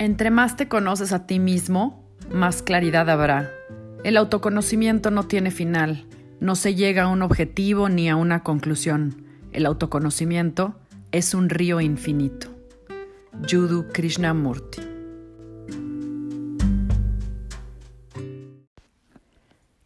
Entre 0.00 0.30
más 0.30 0.56
te 0.56 0.66
conoces 0.66 1.12
a 1.12 1.26
ti 1.26 1.38
mismo, 1.38 2.02
más 2.32 2.62
claridad 2.62 3.10
habrá. 3.10 3.50
El 4.02 4.16
autoconocimiento 4.16 5.10
no 5.10 5.24
tiene 5.24 5.50
final, 5.50 6.06
no 6.40 6.56
se 6.56 6.74
llega 6.74 7.02
a 7.02 7.08
un 7.08 7.20
objetivo 7.20 7.90
ni 7.90 8.08
a 8.08 8.16
una 8.16 8.42
conclusión. 8.42 9.26
El 9.52 9.66
autoconocimiento 9.66 10.74
es 11.12 11.34
un 11.34 11.50
río 11.50 11.82
infinito. 11.82 12.48
Yudu 13.46 13.88
Krishnamurti. 13.92 14.80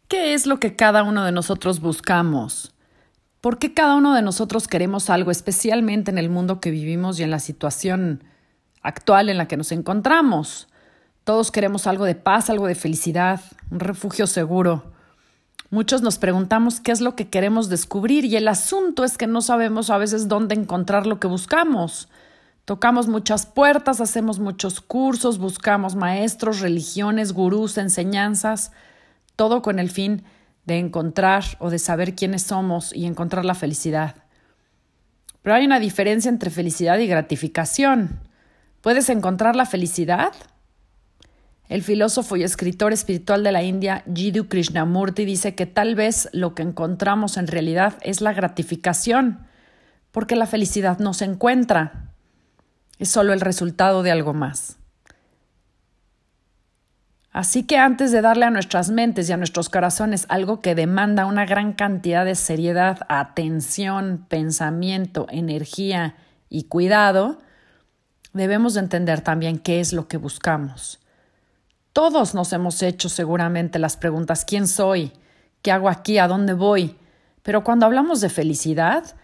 ¿Qué 0.07 0.33
es 0.33 0.47
lo 0.47 0.61
que 0.61 0.77
cada 0.77 1.03
uno 1.03 1.25
de 1.25 1.33
nosotros 1.33 1.81
buscamos? 1.81 2.73
¿Por 3.41 3.59
qué 3.59 3.73
cada 3.73 3.97
uno 3.97 4.15
de 4.15 4.21
nosotros 4.21 4.69
queremos 4.69 5.09
algo, 5.09 5.29
especialmente 5.29 6.09
en 6.09 6.17
el 6.17 6.29
mundo 6.29 6.61
que 6.61 6.71
vivimos 6.71 7.19
y 7.19 7.23
en 7.23 7.31
la 7.31 7.39
situación 7.39 8.23
actual 8.85 9.29
en 9.29 9.37
la 9.37 9.47
que 9.47 9.57
nos 9.57 9.71
encontramos. 9.71 10.67
Todos 11.23 11.51
queremos 11.51 11.87
algo 11.87 12.05
de 12.05 12.15
paz, 12.15 12.49
algo 12.49 12.67
de 12.67 12.75
felicidad, 12.75 13.41
un 13.71 13.79
refugio 13.79 14.27
seguro. 14.27 14.93
Muchos 15.71 16.03
nos 16.03 16.19
preguntamos 16.19 16.79
qué 16.79 16.91
es 16.91 17.01
lo 17.01 17.15
que 17.15 17.27
queremos 17.27 17.67
descubrir 17.67 18.23
y 18.25 18.35
el 18.35 18.47
asunto 18.47 19.03
es 19.03 19.17
que 19.17 19.25
no 19.25 19.41
sabemos 19.41 19.89
a 19.89 19.97
veces 19.97 20.27
dónde 20.27 20.53
encontrar 20.53 21.07
lo 21.07 21.19
que 21.19 21.27
buscamos. 21.27 22.07
Tocamos 22.65 23.07
muchas 23.07 23.45
puertas, 23.47 24.01
hacemos 24.01 24.39
muchos 24.39 24.81
cursos, 24.81 25.39
buscamos 25.39 25.95
maestros, 25.95 26.61
religiones, 26.61 27.33
gurús, 27.33 27.77
enseñanzas, 27.77 28.71
todo 29.35 29.61
con 29.61 29.79
el 29.79 29.89
fin 29.89 30.23
de 30.65 30.77
encontrar 30.77 31.43
o 31.59 31.69
de 31.69 31.79
saber 31.79 32.15
quiénes 32.15 32.43
somos 32.43 32.93
y 32.93 33.05
encontrar 33.05 33.45
la 33.45 33.55
felicidad. 33.55 34.15
Pero 35.41 35.55
hay 35.55 35.65
una 35.65 35.79
diferencia 35.79 36.29
entre 36.29 36.49
felicidad 36.49 36.97
y 36.99 37.07
gratificación. 37.07 38.24
¿Puedes 38.85 39.09
encontrar 39.09 39.55
la 39.55 39.65
felicidad? 39.65 40.31
El 41.69 41.81
filósofo 41.81 42.35
y 42.35 42.43
escritor 42.43 42.93
espiritual 42.93 43.43
de 43.43 43.51
la 43.51 43.63
India, 43.63 44.03
Jiddu 44.13 44.47
Krishnamurti, 44.47 45.25
dice 45.25 45.55
que 45.55 45.65
tal 45.65 45.95
vez 45.95 46.29
lo 46.33 46.53
que 46.53 46.61
encontramos 46.61 47.37
en 47.37 47.47
realidad 47.47 47.95
es 48.03 48.21
la 48.21 48.31
gratificación, 48.31 49.47
porque 50.11 50.35
la 50.35 50.45
felicidad 50.45 50.99
no 50.99 51.15
se 51.15 51.25
encuentra, 51.25 52.11
es 52.99 53.09
solo 53.09 53.33
el 53.33 53.41
resultado 53.41 54.03
de 54.03 54.11
algo 54.11 54.35
más. 54.35 54.77
Así 57.31 57.63
que 57.63 57.79
antes 57.79 58.11
de 58.11 58.21
darle 58.21 58.45
a 58.45 58.51
nuestras 58.51 58.91
mentes 58.91 59.27
y 59.27 59.33
a 59.33 59.37
nuestros 59.37 59.67
corazones 59.67 60.27
algo 60.29 60.61
que 60.61 60.75
demanda 60.75 61.25
una 61.25 61.47
gran 61.47 61.73
cantidad 61.73 62.23
de 62.23 62.35
seriedad, 62.35 62.99
atención, 63.09 64.27
pensamiento, 64.29 65.25
energía 65.31 66.17
y 66.49 66.65
cuidado, 66.65 67.39
debemos 68.35 68.73
de 68.73 68.81
entender 68.81 69.21
también 69.21 69.57
qué 69.57 69.79
es 69.79 69.93
lo 69.93 70.07
que 70.07 70.17
buscamos. 70.17 70.99
Todos 71.93 72.35
nos 72.35 72.51
hemos 72.51 72.83
hecho 72.83 73.07
seguramente 73.07 73.79
las 73.79 73.95
preguntas 73.95 74.43
¿quién 74.45 74.67
soy? 74.67 75.13
¿Qué 75.61 75.71
hago 75.71 75.89
aquí? 75.89 76.17
¿A 76.17 76.27
dónde 76.27 76.53
voy? 76.53 76.97
Pero 77.41 77.63
cuando 77.63 77.85
hablamos 77.85 78.19
de 78.21 78.29
felicidad, 78.29 79.15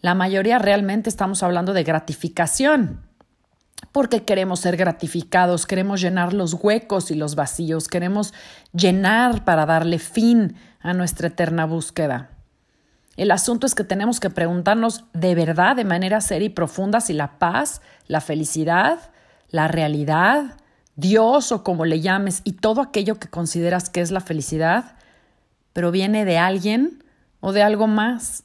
la 0.00 0.14
mayoría 0.14 0.58
realmente 0.58 1.08
estamos 1.08 1.42
hablando 1.42 1.72
de 1.72 1.84
gratificación, 1.84 3.02
porque 3.92 4.24
queremos 4.24 4.60
ser 4.60 4.76
gratificados, 4.76 5.66
queremos 5.66 6.00
llenar 6.00 6.32
los 6.32 6.54
huecos 6.54 7.10
y 7.10 7.14
los 7.14 7.36
vacíos, 7.36 7.86
queremos 7.86 8.34
llenar 8.72 9.44
para 9.44 9.64
darle 9.64 9.98
fin 9.98 10.56
a 10.80 10.92
nuestra 10.92 11.28
eterna 11.28 11.66
búsqueda. 11.66 12.35
El 13.16 13.30
asunto 13.30 13.66
es 13.66 13.74
que 13.74 13.84
tenemos 13.84 14.20
que 14.20 14.30
preguntarnos 14.30 15.04
de 15.14 15.34
verdad, 15.34 15.74
de 15.74 15.84
manera 15.84 16.20
seria 16.20 16.46
y 16.46 16.50
profunda, 16.50 17.00
si 17.00 17.14
la 17.14 17.38
paz, 17.38 17.80
la 18.06 18.20
felicidad, 18.20 18.98
la 19.48 19.68
realidad, 19.68 20.56
Dios 20.96 21.50
o 21.52 21.62
como 21.62 21.84
le 21.84 22.00
llames, 22.00 22.42
y 22.44 22.52
todo 22.52 22.82
aquello 22.82 23.18
que 23.18 23.28
consideras 23.28 23.88
que 23.88 24.00
es 24.00 24.10
la 24.10 24.20
felicidad, 24.20 24.96
proviene 25.72 26.24
de 26.24 26.38
alguien 26.38 27.04
o 27.40 27.52
de 27.52 27.62
algo 27.62 27.86
más. 27.86 28.44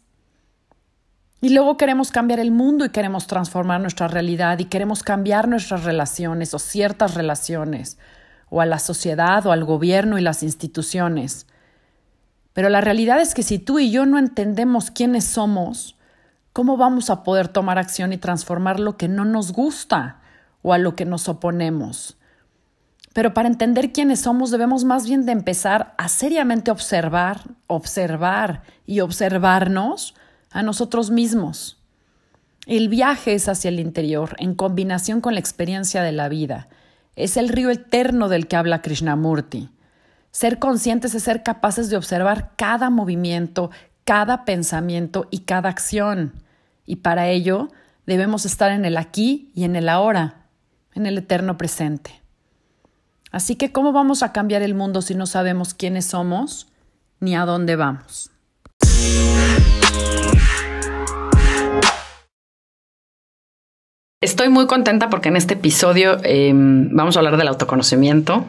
Y 1.41 1.49
luego 1.49 1.75
queremos 1.75 2.11
cambiar 2.11 2.39
el 2.39 2.51
mundo 2.51 2.85
y 2.85 2.89
queremos 2.89 3.25
transformar 3.25 3.81
nuestra 3.81 4.07
realidad 4.07 4.59
y 4.59 4.65
queremos 4.65 5.01
cambiar 5.01 5.47
nuestras 5.47 5.83
relaciones 5.83 6.53
o 6.53 6.59
ciertas 6.59 7.15
relaciones, 7.15 7.97
o 8.49 8.61
a 8.61 8.65
la 8.65 8.79
sociedad 8.79 9.45
o 9.45 9.51
al 9.51 9.65
gobierno 9.65 10.17
y 10.17 10.21
las 10.21 10.43
instituciones. 10.43 11.47
Pero 12.53 12.69
la 12.69 12.81
realidad 12.81 13.21
es 13.21 13.33
que 13.33 13.43
si 13.43 13.59
tú 13.59 13.79
y 13.79 13.91
yo 13.91 14.05
no 14.05 14.17
entendemos 14.17 14.91
quiénes 14.91 15.25
somos, 15.25 15.97
¿cómo 16.53 16.77
vamos 16.77 17.09
a 17.09 17.23
poder 17.23 17.47
tomar 17.47 17.77
acción 17.77 18.13
y 18.13 18.17
transformar 18.17 18.79
lo 18.79 18.97
que 18.97 19.07
no 19.07 19.25
nos 19.25 19.53
gusta 19.53 20.19
o 20.61 20.73
a 20.73 20.77
lo 20.77 20.95
que 20.95 21.05
nos 21.05 21.29
oponemos? 21.29 22.17
Pero 23.13 23.33
para 23.33 23.49
entender 23.49 23.91
quiénes 23.91 24.21
somos 24.21 24.51
debemos 24.51 24.83
más 24.83 25.05
bien 25.05 25.25
de 25.25 25.33
empezar 25.33 25.93
a 25.97 26.07
seriamente 26.07 26.71
observar, 26.71 27.41
observar 27.67 28.63
y 28.85 29.01
observarnos 29.01 30.15
a 30.49 30.63
nosotros 30.63 31.11
mismos. 31.11 31.77
El 32.67 32.89
viaje 32.89 33.33
es 33.33 33.49
hacia 33.49 33.69
el 33.69 33.79
interior, 33.79 34.35
en 34.37 34.55
combinación 34.55 35.19
con 35.19 35.33
la 35.33 35.39
experiencia 35.39 36.03
de 36.03 36.11
la 36.11 36.29
vida. 36.29 36.69
Es 37.15 37.35
el 37.35 37.49
río 37.49 37.69
eterno 37.69 38.29
del 38.29 38.47
que 38.47 38.55
habla 38.55 38.81
Krishnamurti. 38.81 39.69
Ser 40.31 40.59
conscientes 40.59 41.13
es 41.13 41.23
ser 41.23 41.43
capaces 41.43 41.89
de 41.89 41.97
observar 41.97 42.53
cada 42.55 42.89
movimiento, 42.89 43.69
cada 44.05 44.45
pensamiento 44.45 45.27
y 45.29 45.39
cada 45.39 45.69
acción. 45.69 46.33
Y 46.85 46.97
para 46.97 47.27
ello 47.27 47.69
debemos 48.05 48.45
estar 48.45 48.71
en 48.71 48.85
el 48.85 48.97
aquí 48.97 49.51
y 49.53 49.65
en 49.65 49.75
el 49.75 49.89
ahora, 49.89 50.45
en 50.93 51.05
el 51.05 51.17
eterno 51.17 51.57
presente. 51.57 52.21
Así 53.31 53.55
que, 53.55 53.71
¿cómo 53.71 53.91
vamos 53.91 54.23
a 54.23 54.31
cambiar 54.31 54.61
el 54.61 54.73
mundo 54.73 55.01
si 55.01 55.15
no 55.15 55.25
sabemos 55.25 55.73
quiénes 55.73 56.05
somos 56.05 56.67
ni 57.19 57.35
a 57.35 57.45
dónde 57.45 57.75
vamos? 57.75 58.31
Estoy 64.23 64.49
muy 64.49 64.67
contenta 64.67 65.09
porque 65.09 65.29
en 65.29 65.35
este 65.35 65.55
episodio 65.55 66.19
em, 66.23 66.89
vamos 66.91 67.15
a 67.15 67.21
hablar 67.21 67.37
del 67.37 67.47
autoconocimiento 67.47 68.45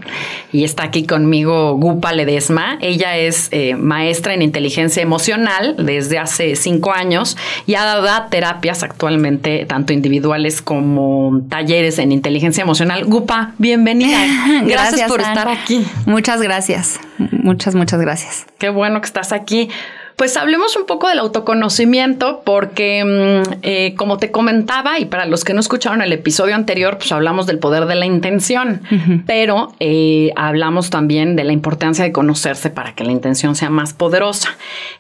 y 0.53 0.65
está 0.65 0.83
aquí 0.83 1.07
conmigo 1.07 1.79
Gupa 1.79 2.13
Ledesma. 2.13 2.77
Ella 2.83 3.17
es 3.17 3.49
eh, 3.53 3.75
maestra 3.75 4.35
en 4.35 4.43
inteligencia 4.43 5.03
emocional 5.03 5.77
desde 5.79 6.19
hace 6.19 6.57
cinco 6.57 6.93
años 6.93 7.39
y 7.67 7.77
ha 7.77 7.87
dado 7.87 8.07
terapias 8.29 8.83
actualmente, 8.83 9.65
tanto 9.65 9.95
individuales 9.95 10.61
como 10.61 11.41
talleres 11.49 11.99
en 11.99 12.13
inteligencia 12.13 12.61
emocional. 12.61 13.07
Gupa, 13.07 13.53
bienvenida. 13.57 14.19
Gracias, 14.19 14.67
gracias 14.67 15.09
por 15.09 15.23
estar 15.23 15.49
aquí. 15.49 15.87
Muchas 16.05 16.43
gracias. 16.43 17.01
Muchas, 17.17 17.75
muchas 17.75 17.99
gracias. 17.99 18.45
Qué 18.59 18.69
bueno 18.69 19.01
que 19.01 19.07
estás 19.07 19.33
aquí. 19.33 19.71
Pues 20.17 20.37
hablemos 20.37 20.77
un 20.77 20.87
poco 20.87 21.09
del 21.09 21.19
autoconocimiento 21.19 22.43
porque, 22.45 23.05
mm, 23.05 23.59
eh, 23.63 23.95
como 23.97 24.19
te 24.19 24.31
comentaba, 24.31 24.99
y 24.99 25.07
para 25.07 25.27
los 25.27 25.45
que 25.45 25.55
no 25.55 25.61
escucharon 25.61 26.03
el 26.03 26.13
episodio 26.13 26.55
anterior, 26.55 26.99
pues 26.99 27.13
hablamos 27.13 27.47
del 27.47 27.59
poder 27.59 27.87
de 27.87 27.95
la 27.95 28.07
intención, 28.07 28.83
pero 29.27 29.75
eh, 29.81 30.33
hablamos 30.37 30.91
también 30.91 31.37
de 31.37 31.45
la 31.45 31.53
importancia 31.53 32.05
de 32.05 32.13
conocerse 32.13 32.71
para 32.71 32.95
que 32.95 33.05
la 33.05 33.13
intención 33.13 33.55
sea 33.55 33.71
más 33.71 33.95
poderosa. 33.95 34.51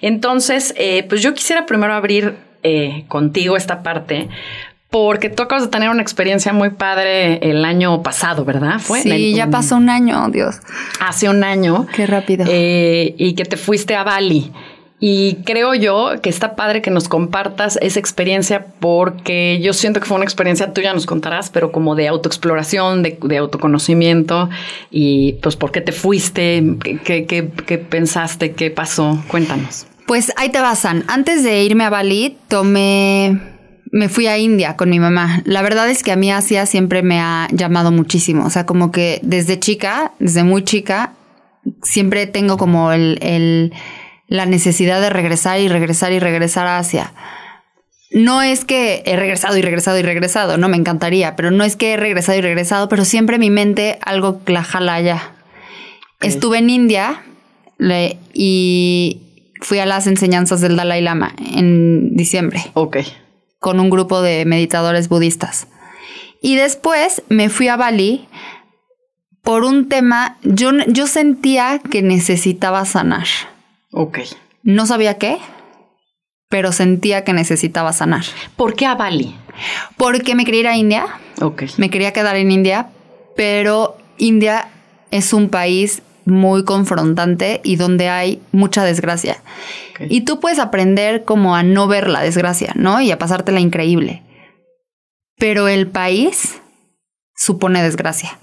Entonces, 0.01 0.75
eh, 0.77 1.05
pues 1.09 1.23
yo 1.23 1.35
quisiera 1.35 1.67
primero 1.67 1.95
abrir 1.95 2.37
contigo 3.09 3.57
esta 3.57 3.83
parte 3.83 4.29
porque 4.89 5.31
tú 5.31 5.43
acabas 5.43 5.65
de 5.65 5.71
tener 5.71 5.91
una 5.91 6.01
experiencia 6.01 6.53
muy 6.53 6.71
padre 6.71 7.39
el 7.39 7.65
año 7.65 8.05
pasado, 8.05 8.45
¿verdad? 8.45 8.79
¿Fue? 8.79 9.03
Sí, 9.03 9.35
ya 9.35 9.49
pasó 9.49 9.77
un 9.77 9.89
año, 9.89 10.29
Dios. 10.29 10.61
Hace 11.01 11.29
un 11.29 11.43
año. 11.43 11.89
Qué 11.93 12.07
rápido. 12.07 12.45
y 12.49 13.35
que 13.35 13.45
te 13.45 13.57
fuiste 13.57 13.97
a 13.97 14.05
Bali. 14.05 14.53
Y 15.05 15.39
creo 15.45 15.75
yo 15.75 16.13
que 16.23 16.31
está 16.31 16.55
padre 16.55 16.81
que 16.81 16.93
nos 16.93 17.09
compartas 17.09 17.77
esa 17.83 17.99
experiencia 17.99 18.67
porque 18.79 19.59
yo 19.61 19.73
siento 19.73 19.99
que 19.99 20.07
fue 20.07 20.15
una 20.15 20.25
experiencia, 20.25 20.73
tú 20.73 20.81
ya 20.81 20.95
nos 20.95 21.07
contarás, 21.07 21.51
pero 21.51 21.73
como 21.73 21.97
de 21.97 22.07
autoexploración, 22.07 23.03
de, 23.03 23.37
autoconocimiento 23.37 24.49
y 24.93 25.33
pues 25.43 25.57
por 25.57 25.73
qué 25.73 25.81
te 25.81 25.91
fuiste, 25.91 26.77
qué, 27.03 27.27
qué, 27.27 27.51
qué 27.67 27.79
pensaste, 27.79 28.53
qué 28.53 28.71
pasó, 28.71 29.21
cuéntanos. 29.27 29.89
Pues 30.07 30.33
ahí 30.37 30.51
te 30.51 30.61
basan. 30.61 31.03
Antes 31.09 31.43
de 31.43 31.65
irme 31.65 31.83
a 31.83 31.91
Bali, 31.91 32.37
tomé 32.47 33.41
me 33.91 34.09
fui 34.09 34.29
a 34.29 34.39
India 34.39 34.77
con 34.77 34.89
mi 34.89 35.01
mamá. 35.01 35.43
La 35.47 35.63
verdad 35.63 35.91
es 35.91 36.05
que 36.05 36.13
a 36.13 36.17
mí 36.17 36.31
Asia 36.31 36.65
siempre 36.65 37.03
me 37.03 37.19
ha 37.19 37.49
llamado 37.51 37.91
muchísimo. 37.91 38.47
O 38.47 38.51
sea, 38.51 38.67
como 38.67 38.93
que 38.93 39.19
desde 39.25 39.59
chica, 39.59 40.13
desde 40.21 40.45
muy 40.45 40.63
chica, 40.63 41.13
siempre 41.83 42.27
tengo 42.27 42.57
como 42.57 42.93
el, 42.93 43.73
la 44.33 44.47
necesidad 44.47 45.01
de 45.01 45.11
regresar 45.11 45.61
y 45.61 45.69
regresar 45.69 46.13
y 46.13 46.19
regresar 46.19 46.67
a 46.67 46.79
Asia. 46.79 47.13
No 48.11 48.43
es 48.43 48.65
que 48.65 49.03
he 49.07 49.17
regresado 49.17 49.57
y 49.57 49.63
regresado 49.63 49.99
y 49.99 50.03
regresado, 50.03 50.59
no 50.59 50.69
me 50.69 50.77
encantaría, 50.77 51.35
pero 51.35 51.51
no 51.51 51.65
es 51.65 51.77
que 51.77 51.93
he 51.93 51.97
regresado 51.97 52.39
y 52.39 52.43
regresado, 52.43 52.89
pero 52.89 53.05
siempre 53.05 53.39
mi 53.39 53.51
mente 53.51 53.99
algo 54.05 54.41
la 54.47 54.63
jala 54.63 54.95
allá. 54.95 55.33
Estuve 56.21 56.59
en 56.59 56.71
India 56.71 57.23
y 58.33 59.23
fui 59.61 59.79
a 59.79 59.87
las 59.87 60.07
enseñanzas 60.07 60.61
del 60.61 60.77
Dalai 60.77 61.01
Lama 61.01 61.35
en 61.55 62.15
diciembre. 62.15 62.63
Ok 62.75 62.99
con 63.63 63.79
un 63.79 63.89
grupo 63.89 64.21
de 64.21 64.45
meditadores 64.45 65.09
budistas. 65.09 65.69
Y 66.43 66.57
después 66.57 67.23
me 67.29 67.49
fui 67.49 67.69
a 67.69 67.77
Bali 67.77 68.27
por 69.41 69.65
un 69.65 69.89
tema, 69.89 70.37
yo, 70.43 70.73
yo 70.89 71.07
sentía 71.07 71.79
que 71.79 72.03
necesitaba 72.03 72.85
sanar. 72.85 73.27
Ok. 73.93 74.19
No 74.63 74.87
sabía 74.87 75.19
qué, 75.19 75.39
pero 76.49 76.73
sentía 76.73 77.25
que 77.25 77.33
necesitaba 77.33 77.93
sanar. 77.93 78.25
¿Por 78.57 78.75
qué 78.75 78.87
a 78.87 78.95
Bali? 78.95 79.37
Porque 79.97 80.35
me 80.35 80.45
quería 80.45 80.61
ir 80.61 80.69
a 80.69 80.77
India. 80.77 81.07
Ok. 81.41 81.65
Me 81.77 81.91
quería 81.91 82.13
quedar 82.13 82.37
en 82.37 82.51
India, 82.51 82.89
pero 83.37 83.97
India 84.19 84.69
es 85.11 85.33
un 85.33 85.49
país 85.49 86.03
muy 86.25 86.65
confrontante 86.65 87.61
y 87.65 87.77
donde 87.77 88.09
hay 88.09 88.41
mucha 88.53 88.85
desgracia. 88.85 89.43
Y 90.01 90.23
tú 90.23 90.41
puedes 90.41 90.59
aprender 90.59 91.25
como 91.25 91.55
a 91.55 91.63
no 91.63 91.87
ver 91.87 92.09
la 92.09 92.21
desgracia, 92.23 92.73
¿no? 92.75 93.01
Y 93.01 93.11
a 93.11 93.19
pasártela 93.19 93.61
increíble. 93.61 94.23
Pero 95.39 95.69
el 95.69 95.87
país 95.89 96.61
supone 97.35 97.83
desgracia, 97.83 98.39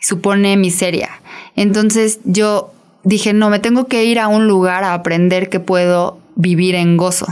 supone 0.00 0.56
miseria. 0.56 1.10
Entonces 1.56 2.20
yo 2.24 2.72
dije, 3.04 3.32
no, 3.32 3.50
me 3.50 3.58
tengo 3.58 3.86
que 3.86 4.04
ir 4.04 4.18
a 4.18 4.28
un 4.28 4.46
lugar 4.46 4.84
a 4.84 4.94
aprender 4.94 5.48
que 5.48 5.60
puedo 5.60 6.18
vivir 6.36 6.74
en 6.74 6.96
gozo. 6.96 7.26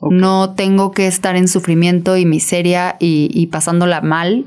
No 0.00 0.54
tengo 0.54 0.92
que 0.92 1.06
estar 1.06 1.36
en 1.36 1.48
sufrimiento 1.48 2.16
y 2.16 2.26
miseria 2.26 2.96
y, 2.98 3.30
y 3.32 3.46
pasándola 3.46 4.00
mal. 4.00 4.44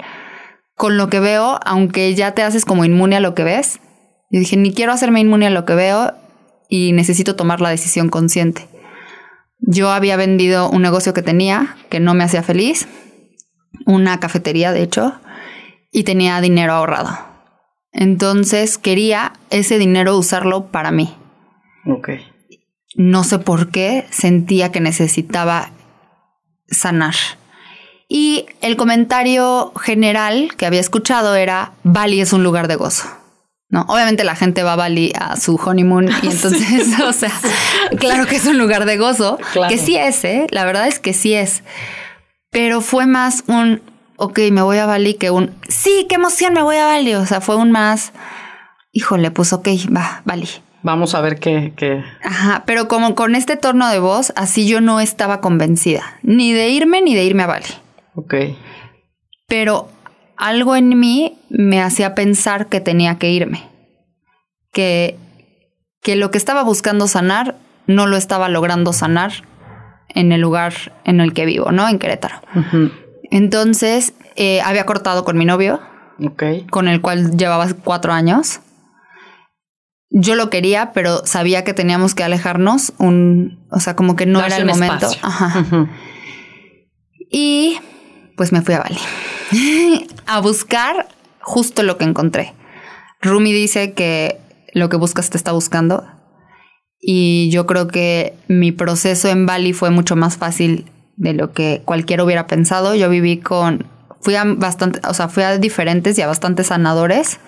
Con 0.75 0.97
lo 0.97 1.09
que 1.09 1.19
veo, 1.19 1.59
aunque 1.65 2.13
ya 2.13 2.33
te 2.33 2.43
haces 2.43 2.65
como 2.65 2.85
inmune 2.85 3.15
a 3.15 3.19
lo 3.19 3.33
que 3.33 3.43
ves, 3.43 3.79
yo 4.29 4.39
dije, 4.39 4.57
ni 4.57 4.73
quiero 4.73 4.91
hacerme 4.91 5.21
inmune 5.21 5.47
a 5.47 5.51
lo 5.51 5.65
que 5.65 5.73
veo 5.73 6.13
y 6.69 6.91
necesito 6.91 7.35
tomar 7.35 7.61
la 7.61 7.69
decisión 7.69 8.09
consciente. 8.09 8.67
Yo 9.59 9.89
había 9.89 10.17
vendido 10.17 10.69
un 10.69 10.81
negocio 10.81 11.13
que 11.13 11.21
tenía, 11.21 11.77
que 11.89 11.99
no 11.99 12.13
me 12.13 12.23
hacía 12.23 12.43
feliz, 12.43 12.87
una 13.85 14.19
cafetería 14.19 14.71
de 14.71 14.83
hecho, 14.83 15.13
y 15.91 16.03
tenía 16.03 16.39
dinero 16.41 16.73
ahorrado. 16.73 17.26
Entonces 17.97 18.77
quería 18.77 19.33
ese 19.49 19.79
dinero 19.79 20.15
usarlo 20.15 20.67
para 20.67 20.91
mí. 20.91 21.15
Ok. 21.87 22.09
No 22.95 23.23
sé 23.23 23.39
por 23.39 23.71
qué 23.71 24.05
sentía 24.11 24.71
que 24.71 24.79
necesitaba 24.79 25.71
sanar. 26.67 27.15
Y 28.07 28.45
el 28.61 28.77
comentario 28.77 29.73
general 29.75 30.51
que 30.57 30.67
había 30.67 30.79
escuchado 30.79 31.35
era, 31.35 31.73
Bali 31.83 32.21
es 32.21 32.33
un 32.33 32.43
lugar 32.43 32.67
de 32.67 32.75
gozo. 32.75 33.07
No, 33.69 33.81
obviamente 33.89 34.23
la 34.23 34.35
gente 34.35 34.61
va 34.61 34.73
a 34.73 34.77
Bali 34.77 35.11
a 35.19 35.35
su 35.35 35.55
honeymoon 35.55 36.09
y 36.21 36.27
entonces, 36.31 36.99
o 37.01 37.13
sea, 37.13 37.33
claro 37.99 38.27
que 38.27 38.35
es 38.35 38.45
un 38.45 38.59
lugar 38.59 38.85
de 38.85 38.97
gozo, 38.97 39.39
que 39.67 39.79
sí 39.79 39.97
es, 39.97 40.23
¿eh? 40.23 40.45
La 40.51 40.65
verdad 40.65 40.87
es 40.87 40.99
que 40.99 41.13
sí 41.13 41.33
es. 41.33 41.63
Pero 42.51 42.79
fue 42.79 43.07
más 43.07 43.43
un, 43.47 43.81
ok, 44.17 44.39
me 44.51 44.61
voy 44.61 44.77
a 44.77 44.85
Bali 44.85 45.13
que 45.13 45.31
un, 45.31 45.55
sí, 45.69 46.05
qué 46.09 46.15
emoción, 46.15 46.53
me 46.53 46.61
voy 46.61 46.75
a 46.75 46.85
Bali. 46.85 47.15
O 47.15 47.25
sea, 47.25 47.39
fue 47.39 47.55
un 47.55 47.71
más, 47.71 48.11
híjole, 48.91 49.31
pues 49.31 49.53
ok, 49.53 49.67
va, 49.95 50.21
Bali. 50.25 50.49
Vamos 50.83 51.15
a 51.15 51.21
ver 51.21 51.39
qué, 51.39 51.73
qué. 51.75 52.03
Ajá, 52.23 52.63
pero 52.65 52.87
como 52.87 53.15
con 53.15 53.35
este 53.35 53.57
tono 53.57 53.89
de 53.89 53.99
voz, 53.99 54.33
así 54.35 54.67
yo 54.67 54.81
no 54.81 54.99
estaba 54.99 55.41
convencida, 55.41 56.19
ni 56.21 56.53
de 56.53 56.69
irme 56.69 57.01
ni 57.01 57.15
de 57.15 57.23
irme 57.23 57.43
a 57.43 57.47
Bali. 57.47 57.65
Ok. 58.15 58.35
Pero 59.47 59.89
algo 60.35 60.75
en 60.75 60.99
mí 60.99 61.37
me 61.49 61.81
hacía 61.81 62.15
pensar 62.15 62.67
que 62.67 62.79
tenía 62.79 63.17
que 63.17 63.31
irme, 63.31 63.67
que, 64.71 65.17
que 66.01 66.15
lo 66.15 66.31
que 66.31 66.37
estaba 66.37 66.63
buscando 66.63 67.07
sanar 67.07 67.55
no 67.87 68.05
lo 68.05 68.17
estaba 68.17 68.49
logrando 68.49 68.93
sanar 68.93 69.31
en 70.09 70.31
el 70.31 70.41
lugar 70.41 70.73
en 71.03 71.21
el 71.21 71.33
que 71.33 71.45
vivo, 71.45 71.71
¿no? 71.71 71.87
En 71.87 71.99
Querétaro. 71.99 72.41
Entonces, 73.31 74.13
eh, 74.35 74.61
había 74.61 74.85
cortado 74.85 75.23
con 75.25 75.37
mi 75.37 75.45
novio, 75.45 75.79
con 76.69 76.87
el 76.87 77.01
cual 77.01 77.37
llevaba 77.37 77.67
cuatro 77.83 78.13
años. 78.13 78.59
Yo 80.09 80.35
lo 80.35 80.49
quería, 80.49 80.93
pero 80.93 81.25
sabía 81.25 81.63
que 81.63 81.73
teníamos 81.73 82.15
que 82.15 82.23
alejarnos, 82.23 82.93
un, 82.97 83.67
o 83.71 83.79
sea, 83.79 83.95
como 83.95 84.15
que 84.15 84.25
no 84.25 84.43
era 84.43 84.57
el 84.57 84.65
momento. 84.65 85.09
Y 87.29 87.77
pues 88.37 88.51
me 88.51 88.61
fui 88.61 88.73
a 88.73 88.79
Bali. 88.79 88.97
a 90.25 90.39
buscar 90.39 91.07
justo 91.41 91.83
lo 91.83 91.97
que 91.97 92.05
encontré. 92.05 92.53
Rumi 93.21 93.51
dice 93.51 93.93
que 93.93 94.39
lo 94.73 94.89
que 94.89 94.97
buscas 94.97 95.29
te 95.29 95.37
está 95.37 95.51
buscando. 95.51 96.05
Y 96.99 97.49
yo 97.51 97.65
creo 97.65 97.87
que 97.87 98.33
mi 98.47 98.71
proceso 98.71 99.27
en 99.29 99.45
Bali 99.45 99.73
fue 99.73 99.89
mucho 99.91 100.15
más 100.15 100.37
fácil 100.37 100.85
de 101.17 101.33
lo 101.33 101.51
que 101.51 101.81
cualquiera 101.83 102.23
hubiera 102.23 102.47
pensado. 102.47 102.95
Yo 102.95 103.09
viví 103.09 103.39
con, 103.39 103.85
fui 104.21 104.35
a 104.35 104.45
bastante, 104.45 105.01
o 105.07 105.13
sea, 105.13 105.27
fui 105.27 105.43
a 105.43 105.57
diferentes 105.57 106.17
y 106.17 106.21
a 106.21 106.27
bastantes 106.27 106.67
sanadores. 106.67 107.39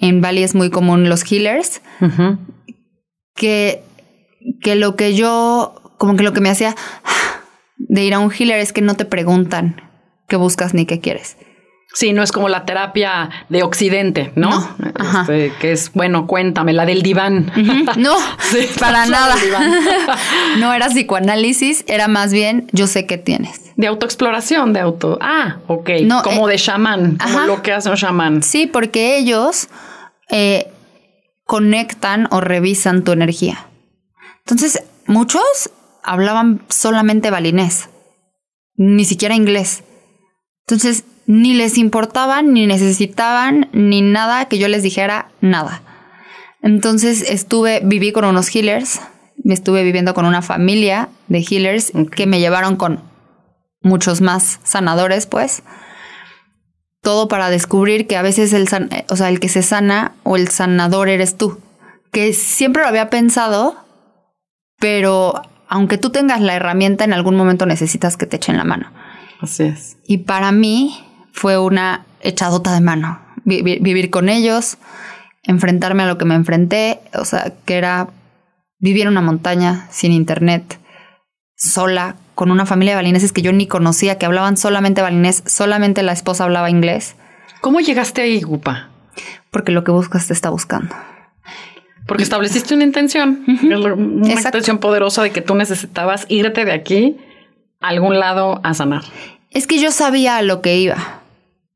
En 0.00 0.20
Bali 0.20 0.42
es 0.42 0.54
muy 0.56 0.70
común 0.70 1.08
los 1.08 1.22
healers. 1.30 1.80
que, 3.36 3.84
que 4.60 4.74
lo 4.74 4.96
que 4.96 5.14
yo, 5.14 5.94
como 5.98 6.16
que 6.16 6.24
lo 6.24 6.32
que 6.32 6.40
me 6.40 6.50
hacía 6.50 6.74
de 7.76 8.04
ir 8.04 8.14
a 8.14 8.18
un 8.18 8.32
healer 8.32 8.58
es 8.58 8.72
que 8.72 8.80
no 8.80 8.96
te 8.96 9.04
preguntan 9.04 9.76
qué 10.26 10.36
buscas 10.36 10.74
ni 10.74 10.86
qué 10.86 11.00
quieres. 11.00 11.36
Sí, 11.94 12.12
no 12.12 12.22
es 12.22 12.32
como 12.32 12.48
la 12.48 12.64
terapia 12.64 13.28
de 13.50 13.62
Occidente, 13.62 14.32
¿no? 14.34 14.50
Este, 15.20 15.52
que 15.60 15.72
es, 15.72 15.92
bueno, 15.92 16.26
cuéntame, 16.26 16.72
la 16.72 16.86
del 16.86 17.02
diván. 17.02 17.52
No, 17.96 18.16
para 18.80 19.06
nada. 19.06 19.34
no 20.58 20.72
era 20.72 20.88
psicoanálisis, 20.88 21.84
era 21.86 22.08
más 22.08 22.32
bien, 22.32 22.68
yo 22.72 22.86
sé 22.86 23.06
qué 23.06 23.18
tienes. 23.18 23.72
De 23.76 23.86
autoexploración, 23.86 24.72
de 24.72 24.80
auto. 24.80 25.18
Ah, 25.20 25.58
ok. 25.66 25.90
No, 26.04 26.22
como 26.22 26.48
eh, 26.48 26.52
de 26.52 26.58
chamán, 26.58 27.18
como 27.18 27.40
lo 27.40 27.62
que 27.62 27.72
hace 27.72 27.90
un 27.90 27.96
chamán. 27.96 28.42
Sí, 28.42 28.66
porque 28.66 29.16
ellos 29.18 29.68
eh, 30.30 30.68
conectan 31.44 32.28
o 32.30 32.40
revisan 32.40 33.04
tu 33.04 33.12
energía. 33.12 33.66
Entonces, 34.40 34.82
muchos 35.06 35.70
hablaban 36.02 36.62
solamente 36.68 37.30
balinés, 37.30 37.88
ni 38.76 39.04
siquiera 39.04 39.34
inglés. 39.34 39.84
Entonces, 40.66 41.04
ni 41.32 41.54
les 41.54 41.78
importaban, 41.78 42.52
ni 42.52 42.66
necesitaban, 42.66 43.70
ni 43.72 44.02
nada 44.02 44.48
que 44.48 44.58
yo 44.58 44.68
les 44.68 44.82
dijera 44.82 45.30
nada. 45.40 45.80
Entonces 46.60 47.24
estuve, 47.26 47.80
viví 47.82 48.12
con 48.12 48.26
unos 48.26 48.54
healers, 48.54 49.00
estuve 49.42 49.82
viviendo 49.82 50.12
con 50.12 50.26
una 50.26 50.42
familia 50.42 51.08
de 51.28 51.38
healers 51.38 51.90
que 52.14 52.26
me 52.26 52.38
llevaron 52.38 52.76
con 52.76 53.00
muchos 53.80 54.20
más 54.20 54.60
sanadores, 54.62 55.26
pues. 55.26 55.62
Todo 57.00 57.28
para 57.28 57.48
descubrir 57.48 58.06
que 58.06 58.18
a 58.18 58.22
veces 58.22 58.52
el, 58.52 58.68
o 59.08 59.16
sea, 59.16 59.30
el 59.30 59.40
que 59.40 59.48
se 59.48 59.62
sana 59.62 60.12
o 60.24 60.36
el 60.36 60.48
sanador 60.48 61.08
eres 61.08 61.38
tú. 61.38 61.58
Que 62.12 62.34
siempre 62.34 62.82
lo 62.82 62.88
había 62.88 63.08
pensado, 63.08 63.76
pero 64.78 65.40
aunque 65.66 65.96
tú 65.96 66.10
tengas 66.10 66.42
la 66.42 66.56
herramienta, 66.56 67.04
en 67.04 67.14
algún 67.14 67.36
momento 67.36 67.64
necesitas 67.64 68.18
que 68.18 68.26
te 68.26 68.36
echen 68.36 68.58
la 68.58 68.64
mano. 68.64 68.92
Así 69.40 69.62
es. 69.62 69.96
Y 70.06 70.18
para 70.18 70.52
mí, 70.52 71.08
fue 71.32 71.58
una 71.58 72.04
echadota 72.20 72.72
de 72.72 72.80
mano. 72.80 73.20
vivir 73.44 74.10
con 74.10 74.28
ellos, 74.28 74.78
enfrentarme 75.42 76.04
a 76.04 76.06
lo 76.06 76.18
que 76.18 76.24
me 76.24 76.34
enfrenté, 76.34 77.00
o 77.14 77.24
sea, 77.24 77.52
que 77.64 77.76
era 77.76 78.08
vivir 78.78 79.02
en 79.02 79.08
una 79.08 79.20
montaña 79.20 79.88
sin 79.90 80.12
internet, 80.12 80.78
sola, 81.56 82.16
con 82.34 82.50
una 82.50 82.66
familia 82.66 82.92
de 82.92 82.96
balineses 82.96 83.32
que 83.32 83.42
yo 83.42 83.52
ni 83.52 83.66
conocía, 83.66 84.18
que 84.18 84.26
hablaban 84.26 84.56
solamente 84.56 85.02
balinés, 85.02 85.42
solamente 85.46 86.02
la 86.02 86.12
esposa 86.12 86.44
hablaba 86.44 86.70
inglés. 86.70 87.14
¿Cómo 87.60 87.80
llegaste 87.80 88.22
ahí, 88.22 88.40
Gupa? 88.42 88.88
Porque 89.50 89.72
lo 89.72 89.84
que 89.84 89.92
buscas 89.92 90.26
te 90.26 90.32
está 90.32 90.50
buscando. 90.50 90.94
Porque 92.06 92.24
estableciste 92.24 92.74
una 92.74 92.84
intención, 92.84 93.44
una 93.62 94.32
intención 94.32 94.78
poderosa 94.78 95.22
de 95.22 95.30
que 95.30 95.40
tú 95.40 95.54
necesitabas 95.54 96.26
irte 96.28 96.64
de 96.64 96.72
aquí 96.72 97.16
a 97.80 97.88
algún 97.88 98.18
lado 98.18 98.60
a 98.64 98.74
sanar. 98.74 99.02
Es 99.50 99.66
que 99.68 99.78
yo 99.78 99.92
sabía 99.92 100.38
a 100.38 100.42
lo 100.42 100.62
que 100.62 100.78
iba. 100.78 101.21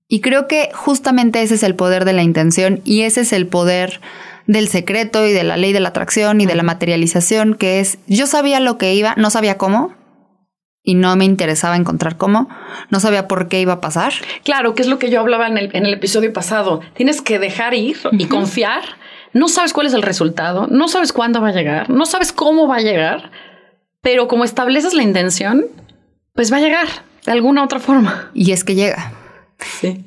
Y 0.08 0.20
creo 0.20 0.46
que 0.46 0.70
justamente 0.72 1.42
ese 1.42 1.54
es 1.56 1.62
el 1.62 1.74
poder 1.74 2.04
de 2.04 2.12
la 2.12 2.22
intención 2.22 2.80
y 2.84 3.02
ese 3.02 3.22
es 3.22 3.32
el 3.32 3.46
poder 3.46 4.00
del 4.46 4.68
secreto 4.68 5.26
y 5.26 5.32
de 5.32 5.42
la 5.42 5.56
ley 5.56 5.72
de 5.72 5.80
la 5.80 5.88
atracción 5.88 6.40
y 6.40 6.46
de 6.46 6.54
la 6.54 6.62
materialización, 6.62 7.54
que 7.54 7.80
es, 7.80 7.98
yo 8.06 8.26
sabía 8.26 8.60
lo 8.60 8.78
que 8.78 8.94
iba, 8.94 9.14
no 9.16 9.30
sabía 9.30 9.58
cómo, 9.58 9.94
y 10.86 10.94
no 10.94 11.16
me 11.16 11.24
interesaba 11.24 11.76
encontrar 11.76 12.16
cómo, 12.16 12.48
no 12.90 13.00
sabía 13.00 13.26
por 13.26 13.48
qué 13.48 13.60
iba 13.60 13.74
a 13.74 13.80
pasar. 13.80 14.12
Claro, 14.44 14.76
que 14.76 14.82
es 14.82 14.88
lo 14.88 15.00
que 15.00 15.10
yo 15.10 15.18
hablaba 15.18 15.48
en 15.48 15.58
el, 15.58 15.70
en 15.74 15.84
el 15.84 15.94
episodio 15.94 16.32
pasado. 16.32 16.80
Tienes 16.94 17.20
que 17.20 17.40
dejar 17.40 17.74
ir 17.74 17.96
y 18.12 18.26
confiar. 18.26 18.82
No 19.32 19.48
sabes 19.48 19.72
cuál 19.72 19.88
es 19.88 19.94
el 19.94 20.02
resultado, 20.02 20.68
no 20.68 20.86
sabes 20.86 21.12
cuándo 21.12 21.40
va 21.40 21.48
a 21.48 21.52
llegar, 21.52 21.90
no 21.90 22.06
sabes 22.06 22.32
cómo 22.32 22.68
va 22.68 22.76
a 22.76 22.80
llegar, 22.80 23.32
pero 24.00 24.28
como 24.28 24.44
estableces 24.44 24.94
la 24.94 25.02
intención, 25.02 25.66
pues 26.32 26.52
va 26.52 26.58
a 26.58 26.60
llegar 26.60 26.86
de 27.24 27.32
alguna 27.32 27.64
otra 27.64 27.80
forma. 27.80 28.30
Y 28.32 28.52
es 28.52 28.62
que 28.62 28.76
llega. 28.76 29.12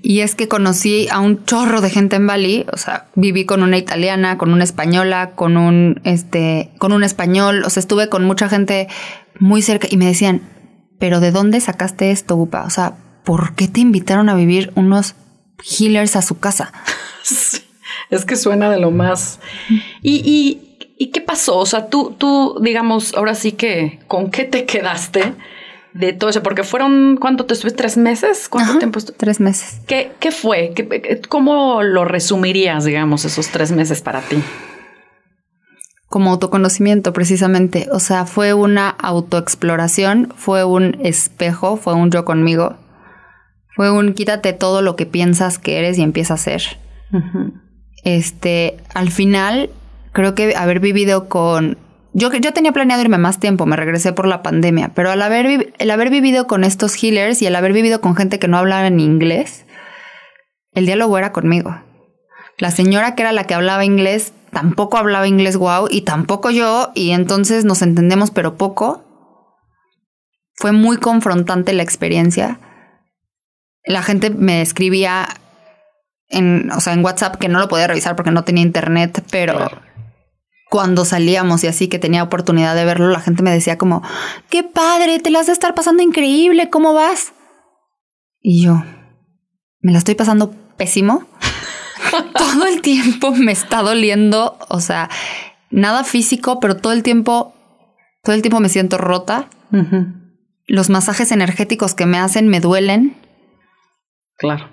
Y 0.01 0.20
es 0.22 0.36
que 0.36 0.48
conocí 0.48 1.08
a 1.10 1.20
un 1.20 1.46
chorro 1.46 1.82
de 1.82 1.89
gente 1.89 2.15
en 2.15 2.27
Bali, 2.27 2.65
o 2.72 2.77
sea, 2.77 3.08
viví 3.15 3.46
con 3.46 3.63
una 3.63 3.77
italiana, 3.77 4.38
con 4.38 4.53
una 4.53 4.63
española, 4.63 5.32
con 5.36 5.58
un 5.58 6.01
este, 6.03 6.72
con 6.77 6.91
un 6.91 7.03
español, 7.03 7.63
o 7.65 7.70
sea, 7.70 7.82
estuve 7.82 8.10
con 8.10 8.25
mucha 8.25 8.48
gente 8.50 8.88
muy 9.39 9.62
cerca 9.62 9.88
y 9.89 9.98
me 9.98 10.06
decían, 10.06 10.41
"¿Pero 11.00 11.20
de 11.20 11.32
dónde 11.32 11.62
sacaste 11.62 12.12
esto, 12.12 12.36
Upa? 12.36 12.63
O 12.63 12.70
sea, 12.70 12.98
¿por 13.24 13.56
qué 13.56 13.68
te 13.68 13.79
invitaron 13.79 14.29
a 14.29 14.36
vivir 14.36 14.72
unos 14.75 15.15
healers 15.63 16.15
a 16.15 16.22
su 16.22 16.39
casa?" 16.39 16.72
Es 18.10 18.25
que 18.25 18.36
suena 18.36 18.72
de 18.72 18.79
lo 18.79 18.89
más. 18.91 19.39
Y, 20.01 20.22
y, 20.25 20.94
¿y 20.98 21.08
qué 21.12 21.22
pasó? 21.22 21.58
O 21.58 21.65
sea, 21.65 21.89
tú, 21.89 22.15
tú, 22.18 22.60
digamos, 22.62 23.13
ahora 23.15 23.36
sí 23.36 23.51
que, 23.51 24.00
¿con 24.08 24.32
qué 24.32 24.46
te 24.46 24.65
quedaste? 24.65 25.34
De 25.93 26.13
todo 26.13 26.29
eso, 26.29 26.43
porque 26.43 26.63
fueron, 26.63 27.17
¿cuánto 27.19 27.46
te 27.46 27.53
estuviste? 27.53 27.77
¿Tres 27.77 27.98
meses? 27.98 28.48
¿Cuánto 28.50 28.77
tiempo 28.77 29.00
estuvo? 29.00 29.17
Tres 29.17 29.39
meses. 29.39 29.81
¿Qué, 29.88 30.12
qué 30.19 30.31
fue? 30.31 30.74
¿Qué, 30.75 31.22
¿Cómo 31.27 31.81
lo 31.84 32.05
resumirías, 32.05 32.86
digamos, 32.86 33.25
esos 33.25 33.50
tres 33.50 33.72
meses 33.72 34.01
para 34.01 34.22
ti? 34.22 34.41
Como 36.08 36.31
autoconocimiento, 36.31 37.13
precisamente. 37.13 37.88
O 37.91 38.00
sea, 38.00 38.25
fue 38.25 38.53
una 38.53 38.89
autoexploración, 38.89 40.34
fue 40.36 40.63
un 40.63 40.98
espejo, 41.01 41.77
fue 41.77 41.93
un 41.93 42.12
yo 42.12 42.25
conmigo. 42.25 42.77
Fue 43.75 43.91
un 43.91 44.13
quítate 44.13 44.53
todo 44.53 44.81
lo 44.81 44.96
que 44.96 45.05
piensas 45.05 45.58
que 45.58 45.79
eres 45.79 45.98
y 45.98 46.01
empieza 46.01 46.34
a 46.34 46.38
ser. 46.38 46.62
Este, 48.03 48.77
al 48.93 49.10
final, 49.12 49.69
creo 50.12 50.36
que 50.36 50.55
haber 50.55 50.79
vivido 50.79 51.29
con 51.29 51.77
yo, 52.13 52.32
yo 52.34 52.54
tenía 52.54 52.72
planeado 52.72 53.01
irme 53.01 53.18
más 53.18 53.39
tiempo, 53.39 53.66
me 53.66 53.75
regresé 53.75 54.13
por 54.13 54.28
la 54.28 54.42
pandemia, 54.42 54.92
pero 54.96 55.12
al 55.12 55.22
haber, 55.22 55.74
el 55.78 55.92
haber 55.92 56.10
vivido 56.10 56.48
con 56.48 56.63
estos 56.63 56.96
healers 57.01 57.42
y 57.42 57.48
el 57.48 57.56
haber 57.56 57.74
vivido 57.74 58.01
con 58.01 58.16
gente 58.16 58.39
que 58.39 58.48
no 58.48 58.58
hablaba 58.58 58.88
en 58.88 59.00
inglés, 59.00 59.66
el 60.74 60.86
diálogo 60.86 61.18
era 61.18 61.32
conmigo. 61.32 61.82
La 62.58 62.72
señora 62.72 63.16
que 63.16 63.24
era 63.24 63.32
la 63.32 63.46
que 63.46 63.54
hablaba 63.54 63.86
inglés 63.86 64.34
tampoco 64.51 64.98
hablaba 64.98 65.28
inglés 65.28 65.56
wow 65.56 65.88
y 65.89 66.01
tampoco 66.01 66.50
yo 66.50 66.92
y 66.96 67.12
entonces 67.12 67.66
nos 67.66 67.82
entendemos 67.82 68.32
pero 68.32 68.58
poco. 68.58 69.06
Fue 70.56 70.74
muy 70.74 70.98
confrontante 70.98 71.72
la 71.72 71.84
experiencia. 71.84 72.60
La 73.86 74.04
gente 74.04 74.30
me 74.30 74.62
escribía 74.62 75.30
en, 76.28 76.70
o 76.72 76.82
sea, 76.82 76.94
en 76.94 77.04
WhatsApp 77.04 77.38
que 77.38 77.48
no 77.48 77.60
lo 77.60 77.70
podía 77.70 77.88
revisar 77.88 78.18
porque 78.18 78.32
no 78.32 78.44
tenía 78.44 78.63
internet, 78.63 79.24
pero 79.32 79.70
cuando 80.70 81.04
salíamos 81.04 81.64
y 81.64 81.68
así 81.68 81.88
que 81.88 81.98
tenía 81.98 82.24
oportunidad 82.24 82.76
de 82.76 82.86
verlo, 82.86 83.10
la 83.10 83.20
gente 83.20 83.42
me 83.42 83.52
decía 83.52 83.78
como, 83.78 84.04
qué 84.50 84.64
padre, 84.64 85.20
te 85.20 85.32
la 85.32 85.40
has 85.40 85.48
de 85.48 85.54
estar 85.54 85.74
pasando 85.74 86.04
increíble, 86.04 86.70
¿cómo 86.70 86.94
vas? 86.94 87.34
Y 88.40 88.64
yo, 88.64 88.84
me 89.82 89.92
la 89.92 89.98
estoy 89.98 90.16
pasando 90.16 90.54
pésimo. 90.78 91.26
todo 92.38 92.68
el 92.68 92.82
tiempo 92.82 93.32
me 93.32 93.52
está 93.52 93.82
doliendo, 93.82 94.58
o 94.70 94.80
sea, 94.80 95.10
nada 95.72 96.04
físico, 96.04 96.60
pero 96.60 96.78
todo 96.78 96.94
el 96.94 97.02
tiempo, 97.02 97.54
todo 98.24 98.36
el 98.36 98.42
tiempo 98.42 98.60
me 98.60 98.70
siento 98.70 98.98
rota. 98.98 99.50
Los 100.68 100.90
masajes 100.90 101.32
energéticos 101.32 101.96
que 101.96 102.06
me 102.06 102.20
hacen 102.20 102.48
me 102.48 102.60
duelen. 102.60 103.16
Claro. 104.38 104.70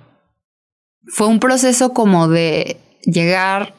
Fue 1.09 1.27
un 1.27 1.41
proceso 1.41 1.93
como 1.93 2.29
de 2.29 2.81
llegar 3.05 3.75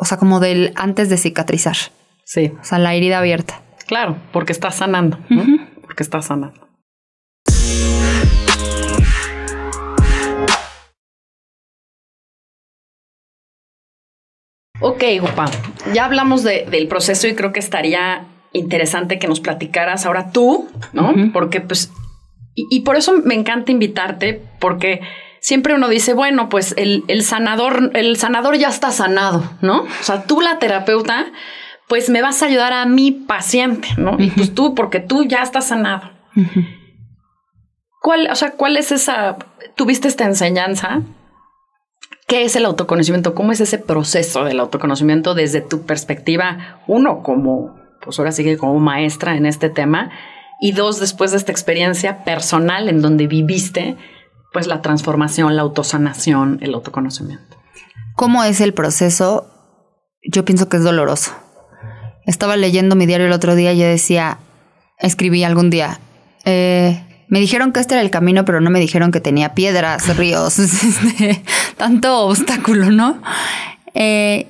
o 0.00 0.04
sea, 0.06 0.16
como 0.16 0.40
del 0.40 0.72
antes 0.76 1.10
de 1.10 1.18
cicatrizar. 1.18 1.76
Sí. 2.24 2.52
O 2.58 2.64
sea, 2.64 2.78
la 2.78 2.94
herida 2.94 3.18
abierta. 3.18 3.60
Claro, 3.86 4.16
porque 4.32 4.52
está 4.52 4.70
sanando, 4.70 5.18
porque 5.82 6.02
está 6.02 6.22
sanando. 6.22 6.68
Ok, 14.82 15.04
Gupa, 15.20 15.50
ya 15.92 16.06
hablamos 16.06 16.42
del 16.42 16.88
proceso 16.88 17.28
y 17.28 17.34
creo 17.34 17.52
que 17.52 17.60
estaría 17.60 18.24
interesante 18.52 19.18
que 19.18 19.28
nos 19.28 19.40
platicaras 19.40 20.06
ahora 20.06 20.32
tú, 20.32 20.70
¿no? 20.94 21.12
Porque 21.34 21.60
pues, 21.60 21.92
y, 22.54 22.80
por 22.80 22.96
eso 22.96 23.18
me 23.22 23.34
encanta 23.34 23.72
invitarte, 23.72 24.42
porque 24.58 25.02
siempre 25.40 25.74
uno 25.74 25.88
dice, 25.88 26.14
bueno, 26.14 26.48
pues 26.48 26.74
el, 26.76 27.04
sanador, 27.22 27.90
el 27.94 28.16
sanador 28.16 28.56
ya 28.56 28.68
está 28.68 28.90
sanado, 28.92 29.42
¿no? 29.60 29.82
O 29.82 30.02
sea, 30.02 30.24
tú 30.24 30.40
la 30.40 30.58
terapeuta, 30.58 31.26
pues 31.88 32.10
me 32.10 32.22
vas 32.22 32.42
a 32.42 32.46
ayudar 32.46 32.72
a 32.72 32.86
mi 32.86 33.10
paciente, 33.10 33.88
¿no? 33.96 34.16
Y 34.18 34.30
pues 34.30 34.54
tú, 34.54 34.74
porque 34.74 35.00
tú 35.00 35.24
ya 35.24 35.42
estás 35.42 35.68
sanado. 35.68 36.10
¿Cuál, 38.00 38.28
o 38.30 38.34
sea, 38.34 38.52
cuál 38.52 38.76
es 38.76 38.92
esa, 38.92 39.36
tuviste 39.76 40.08
esta 40.08 40.24
enseñanza? 40.24 41.02
¿Qué 42.26 42.44
es 42.44 42.54
el 42.54 42.64
autoconocimiento? 42.64 43.34
¿Cómo 43.34 43.50
es 43.50 43.60
ese 43.60 43.78
proceso 43.78 44.44
del 44.44 44.60
autoconocimiento 44.60 45.34
desde 45.34 45.60
tu 45.60 45.84
perspectiva? 45.84 46.80
Uno, 46.86 47.22
como, 47.22 47.74
pues 48.02 48.18
ahora 48.18 48.30
sigue 48.30 48.56
como 48.56 48.78
maestra 48.78 49.36
en 49.36 49.46
este 49.46 49.68
tema. 49.68 50.12
Y 50.60 50.72
dos, 50.72 51.00
después 51.00 51.32
de 51.32 51.38
esta 51.38 51.50
experiencia 51.50 52.22
personal 52.22 52.88
en 52.88 53.02
donde 53.02 53.26
viviste 53.26 53.96
pues 54.52 54.66
la 54.66 54.82
transformación, 54.82 55.56
la 55.56 55.62
autosanación, 55.62 56.58
el 56.60 56.74
autoconocimiento. 56.74 57.56
¿Cómo 58.16 58.44
es 58.44 58.60
el 58.60 58.74
proceso? 58.74 59.46
Yo 60.22 60.44
pienso 60.44 60.68
que 60.68 60.76
es 60.76 60.84
doloroso. 60.84 61.32
Estaba 62.26 62.56
leyendo 62.56 62.96
mi 62.96 63.06
diario 63.06 63.26
el 63.26 63.32
otro 63.32 63.54
día 63.54 63.72
y 63.72 63.78
yo 63.78 63.86
decía, 63.86 64.38
escribí 64.98 65.42
algún 65.44 65.70
día, 65.70 66.00
eh, 66.44 67.02
me 67.28 67.38
dijeron 67.38 67.72
que 67.72 67.80
este 67.80 67.94
era 67.94 68.02
el 68.02 68.10
camino, 68.10 68.44
pero 68.44 68.60
no 68.60 68.70
me 68.70 68.80
dijeron 68.80 69.12
que 69.12 69.20
tenía 69.20 69.54
piedras, 69.54 70.16
ríos, 70.18 70.58
este, 70.58 71.42
tanto 71.76 72.26
obstáculo, 72.26 72.90
¿no? 72.90 73.22
Eh, 73.94 74.46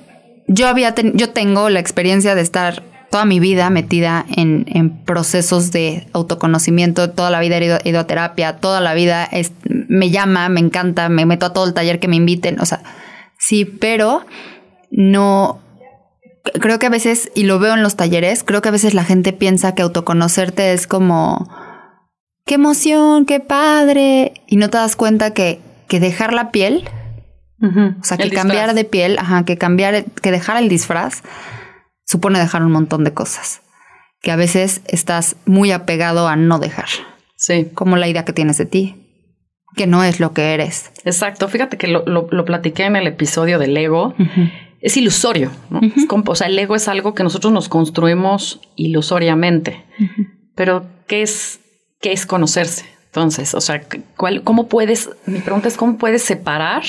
yo 0.47 0.67
había, 0.67 0.93
yo 1.13 1.29
tengo 1.29 1.69
la 1.69 1.79
experiencia 1.79 2.35
de 2.35 2.41
estar 2.41 2.83
toda 3.11 3.25
mi 3.25 3.39
vida 3.41 3.69
metida 3.69 4.25
en, 4.35 4.65
en 4.67 5.03
procesos 5.03 5.71
de 5.71 6.07
autoconocimiento, 6.13 7.11
toda 7.11 7.29
la 7.29 7.41
vida 7.41 7.57
he 7.57 7.89
ido, 7.89 7.99
a 7.99 8.07
terapia, 8.07 8.57
toda 8.57 8.79
la 8.79 8.93
vida 8.93 9.29
me 9.65 10.09
llama, 10.09 10.47
me 10.47 10.61
encanta, 10.61 11.09
me 11.09 11.25
meto 11.25 11.45
a 11.45 11.53
todo 11.53 11.67
el 11.67 11.73
taller 11.73 11.99
que 11.99 12.07
me 12.07 12.15
inviten, 12.15 12.59
o 12.61 12.65
sea, 12.65 12.81
sí, 13.37 13.65
pero 13.65 14.25
no, 14.91 15.59
creo 16.61 16.79
que 16.79 16.85
a 16.85 16.89
veces, 16.89 17.29
y 17.35 17.43
lo 17.43 17.59
veo 17.59 17.73
en 17.73 17.83
los 17.83 17.97
talleres, 17.97 18.45
creo 18.45 18.61
que 18.61 18.69
a 18.69 18.71
veces 18.71 18.93
la 18.93 19.03
gente 19.03 19.33
piensa 19.33 19.75
que 19.75 19.81
autoconocerte 19.81 20.71
es 20.71 20.87
como, 20.87 21.49
qué 22.45 22.55
emoción, 22.55 23.25
qué 23.25 23.41
padre, 23.41 24.33
y 24.47 24.55
no 24.55 24.69
te 24.69 24.77
das 24.77 24.95
cuenta 24.95 25.33
que, 25.33 25.59
que 25.89 25.99
dejar 25.99 26.33
la 26.33 26.49
piel, 26.51 26.87
o 27.61 28.03
sea, 28.03 28.17
que 28.17 28.31
cambiar 28.31 28.73
de 28.73 28.85
piel, 28.85 29.19
ajá, 29.19 29.43
que 29.43 29.57
cambiar, 29.57 30.05
que 30.05 30.31
dejar 30.31 30.57
el 30.57 30.69
disfraz, 30.69 31.21
supone 32.11 32.39
dejar 32.39 32.61
un 32.61 32.73
montón 32.73 33.05
de 33.05 33.13
cosas 33.13 33.61
que 34.21 34.31
a 34.31 34.35
veces 34.35 34.81
estás 34.85 35.37
muy 35.45 35.71
apegado 35.71 36.27
a 36.27 36.35
no 36.35 36.59
dejar. 36.59 36.89
Sí. 37.37 37.69
Como 37.73 37.95
la 37.95 38.09
idea 38.09 38.25
que 38.25 38.33
tienes 38.33 38.57
de 38.57 38.65
ti, 38.65 38.95
que 39.77 39.87
no 39.87 40.03
es 40.03 40.19
lo 40.19 40.33
que 40.33 40.53
eres. 40.53 40.91
Exacto. 41.05 41.47
Fíjate 41.47 41.77
que 41.77 41.87
lo, 41.87 42.03
lo, 42.05 42.45
platiqué 42.45 42.83
en 42.83 42.97
el 42.97 43.07
episodio 43.07 43.59
del 43.59 43.75
ego. 43.77 44.13
Es 44.81 44.97
ilusorio, 44.97 45.51
¿no? 45.69 45.79
o 46.25 46.35
sea, 46.35 46.47
el 46.47 46.59
ego 46.59 46.75
es 46.75 46.89
algo 46.89 47.13
que 47.13 47.23
nosotros 47.23 47.53
nos 47.53 47.69
construimos 47.69 48.59
ilusoriamente. 48.75 49.85
Pero, 50.53 50.85
¿qué 51.07 51.21
es, 51.21 51.61
¿qué 52.01 52.11
es 52.11 52.25
conocerse? 52.25 52.85
Entonces, 53.05 53.53
o 53.55 53.61
sea, 53.61 53.81
¿cuál, 54.17 54.43
¿cómo 54.43 54.67
puedes, 54.67 55.09
mi 55.25 55.39
pregunta 55.39 55.69
es, 55.69 55.77
¿cómo 55.77 55.97
puedes 55.97 56.23
separar 56.23 56.83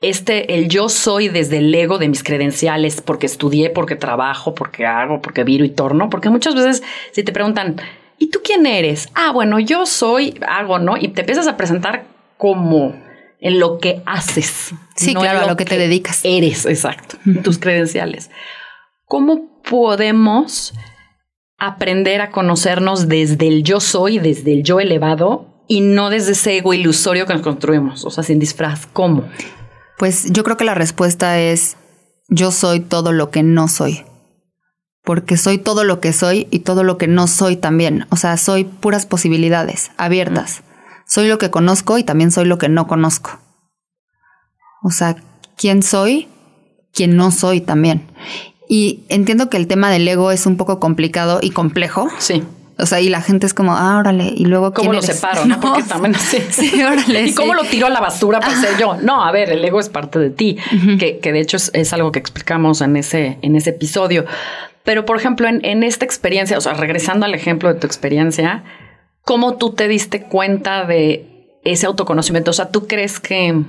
este, 0.00 0.54
el 0.54 0.68
yo 0.68 0.88
soy 0.88 1.28
desde 1.28 1.58
el 1.58 1.74
ego 1.74 1.98
de 1.98 2.08
mis 2.08 2.22
credenciales, 2.22 3.00
porque 3.00 3.26
estudié, 3.26 3.70
porque 3.70 3.96
trabajo, 3.96 4.54
porque 4.54 4.86
hago, 4.86 5.22
porque 5.22 5.44
viro 5.44 5.64
y 5.64 5.70
torno, 5.70 6.10
porque 6.10 6.30
muchas 6.30 6.54
veces 6.54 6.82
si 7.12 7.22
te 7.22 7.32
preguntan, 7.32 7.76
¿y 8.18 8.30
tú 8.30 8.40
quién 8.44 8.66
eres? 8.66 9.08
Ah, 9.14 9.32
bueno, 9.32 9.58
yo 9.58 9.86
soy, 9.86 10.38
hago, 10.46 10.78
¿no? 10.78 10.96
Y 10.96 11.08
te 11.08 11.22
empiezas 11.22 11.48
a 11.48 11.56
presentar 11.56 12.06
como 12.36 12.94
en 13.40 13.58
lo 13.58 13.78
que 13.78 14.02
haces. 14.06 14.74
Sí, 14.96 15.14
claro, 15.14 15.40
a 15.40 15.46
lo 15.46 15.56
que, 15.56 15.64
te 15.64 15.78
dedicas. 15.78 16.20
Eres, 16.24 16.66
exacto, 16.66 17.18
tus 17.42 17.58
credenciales. 17.58 18.30
¿Cómo 19.06 19.62
podemos 19.62 20.74
aprender 21.58 22.20
a 22.20 22.30
conocernos 22.30 23.08
desde 23.08 23.48
el 23.48 23.62
yo 23.62 23.80
soy, 23.80 24.18
desde 24.18 24.52
el 24.52 24.62
yo 24.62 24.80
elevado 24.80 25.64
y 25.68 25.80
no 25.80 26.10
desde 26.10 26.32
ese 26.32 26.58
ego 26.58 26.74
ilusorio 26.74 27.26
que 27.26 27.32
nos 27.32 27.42
construimos? 27.42 28.04
O 28.04 28.10
sea, 28.10 28.24
sin 28.24 28.38
disfraz, 28.38 28.86
¿cómo? 28.86 29.24
Pues 29.98 30.30
yo 30.30 30.44
creo 30.44 30.56
que 30.56 30.64
la 30.64 30.74
respuesta 30.74 31.40
es 31.40 31.76
yo 32.28 32.50
soy 32.50 32.80
todo 32.80 33.12
lo 33.12 33.30
que 33.30 33.42
no 33.42 33.68
soy. 33.68 34.04
Porque 35.04 35.36
soy 35.36 35.58
todo 35.58 35.84
lo 35.84 36.00
que 36.00 36.12
soy 36.12 36.48
y 36.50 36.60
todo 36.60 36.82
lo 36.82 36.98
que 36.98 37.06
no 37.06 37.28
soy 37.28 37.56
también. 37.56 38.06
O 38.10 38.16
sea, 38.16 38.36
soy 38.36 38.64
puras 38.64 39.06
posibilidades 39.06 39.92
abiertas. 39.96 40.62
Soy 41.06 41.28
lo 41.28 41.38
que 41.38 41.50
conozco 41.50 41.98
y 41.98 42.04
también 42.04 42.32
soy 42.32 42.46
lo 42.46 42.58
que 42.58 42.68
no 42.68 42.88
conozco. 42.88 43.38
O 44.82 44.90
sea, 44.90 45.16
quién 45.56 45.82
soy, 45.82 46.28
quién 46.92 47.16
no 47.16 47.30
soy 47.30 47.60
también. 47.60 48.06
Y 48.68 49.04
entiendo 49.08 49.48
que 49.48 49.56
el 49.56 49.68
tema 49.68 49.90
del 49.90 50.06
ego 50.08 50.32
es 50.32 50.46
un 50.46 50.56
poco 50.56 50.80
complicado 50.80 51.38
y 51.40 51.50
complejo. 51.50 52.08
Sí. 52.18 52.42
O 52.78 52.84
sea, 52.84 53.00
y 53.00 53.08
la 53.08 53.22
gente 53.22 53.46
es 53.46 53.54
como, 53.54 53.74
ah, 53.74 53.98
órale, 53.98 54.32
y 54.36 54.44
luego 54.44 54.72
¿Cómo 54.74 54.92
lo 54.92 55.00
separo? 55.00 55.44
¿no? 55.46 55.60
Porque 55.60 55.82
también 55.82 56.14
así. 56.14 56.38
Sí, 56.50 56.82
órale. 56.82 57.26
¿Y 57.26 57.34
cómo 57.34 57.54
lo 57.54 57.64
tiro 57.64 57.86
a 57.86 57.90
la 57.90 58.00
basura 58.00 58.40
para 58.40 58.54
ser 58.60 58.78
yo? 58.78 58.96
No, 59.00 59.24
a 59.24 59.32
ver, 59.32 59.50
el 59.50 59.64
ego 59.64 59.80
es 59.80 59.88
parte 59.88 60.18
de 60.18 60.30
ti, 60.30 60.58
que, 60.98 61.18
que, 61.18 61.32
de 61.32 61.40
hecho 61.40 61.56
es, 61.56 61.92
algo 61.92 62.12
que 62.12 62.18
explicamos 62.18 62.80
en 62.82 62.96
ese, 62.96 63.38
en 63.42 63.56
ese 63.56 63.70
episodio. 63.70 64.26
Pero, 64.84 65.04
por 65.04 65.16
ejemplo, 65.16 65.48
en, 65.48 65.64
en 65.64 65.82
esta 65.82 66.04
experiencia, 66.04 66.58
o 66.58 66.60
sea, 66.60 66.74
regresando 66.74 67.26
al 67.26 67.34
ejemplo 67.34 67.72
de 67.72 67.80
tu 67.80 67.86
experiencia, 67.86 68.62
¿cómo 69.22 69.56
tú 69.56 69.72
te 69.72 69.88
diste 69.88 70.22
cuenta 70.22 70.84
de 70.84 71.58
ese 71.64 71.86
autoconocimiento? 71.86 72.50
O 72.50 72.54
sea, 72.54 72.70
¿tú 72.70 72.86
crees 72.86 73.20
que, 73.20 73.62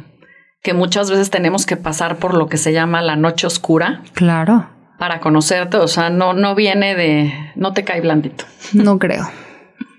que 0.62 0.74
muchas 0.74 1.10
veces 1.10 1.30
tenemos 1.30 1.66
que 1.66 1.78
pasar 1.78 2.18
por 2.18 2.34
lo 2.34 2.48
que 2.48 2.58
se 2.58 2.74
llama 2.74 3.02
la 3.02 3.16
noche 3.16 3.48
oscura? 3.48 4.04
Claro 4.14 4.77
para 4.98 5.20
conocerte, 5.20 5.78
o 5.78 5.88
sea, 5.88 6.10
no, 6.10 6.34
no 6.34 6.56
viene 6.56 6.96
de, 6.96 7.34
no 7.56 7.74
te 7.74 7.84
cae 7.84 8.02
blandito. 8.02 8.46
No 8.74 8.98
creo. 8.98 9.30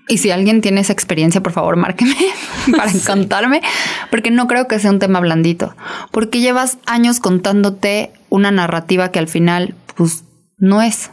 Y 0.09 0.17
si 0.17 0.31
alguien 0.31 0.61
tiene 0.61 0.81
esa 0.81 0.91
experiencia, 0.91 1.41
por 1.41 1.51
favor, 1.51 1.75
márqueme 1.75 2.15
para 2.77 2.91
contarme, 3.05 3.61
porque 4.09 4.31
no 4.31 4.47
creo 4.47 4.67
que 4.67 4.79
sea 4.79 4.89
un 4.89 4.99
tema 4.99 5.19
blandito, 5.19 5.75
porque 6.11 6.39
llevas 6.39 6.79
años 6.85 7.19
contándote 7.19 8.11
una 8.29 8.51
narrativa 8.51 9.11
que 9.11 9.19
al 9.19 9.27
final, 9.27 9.75
pues, 9.95 10.23
no 10.57 10.81
es. 10.81 11.11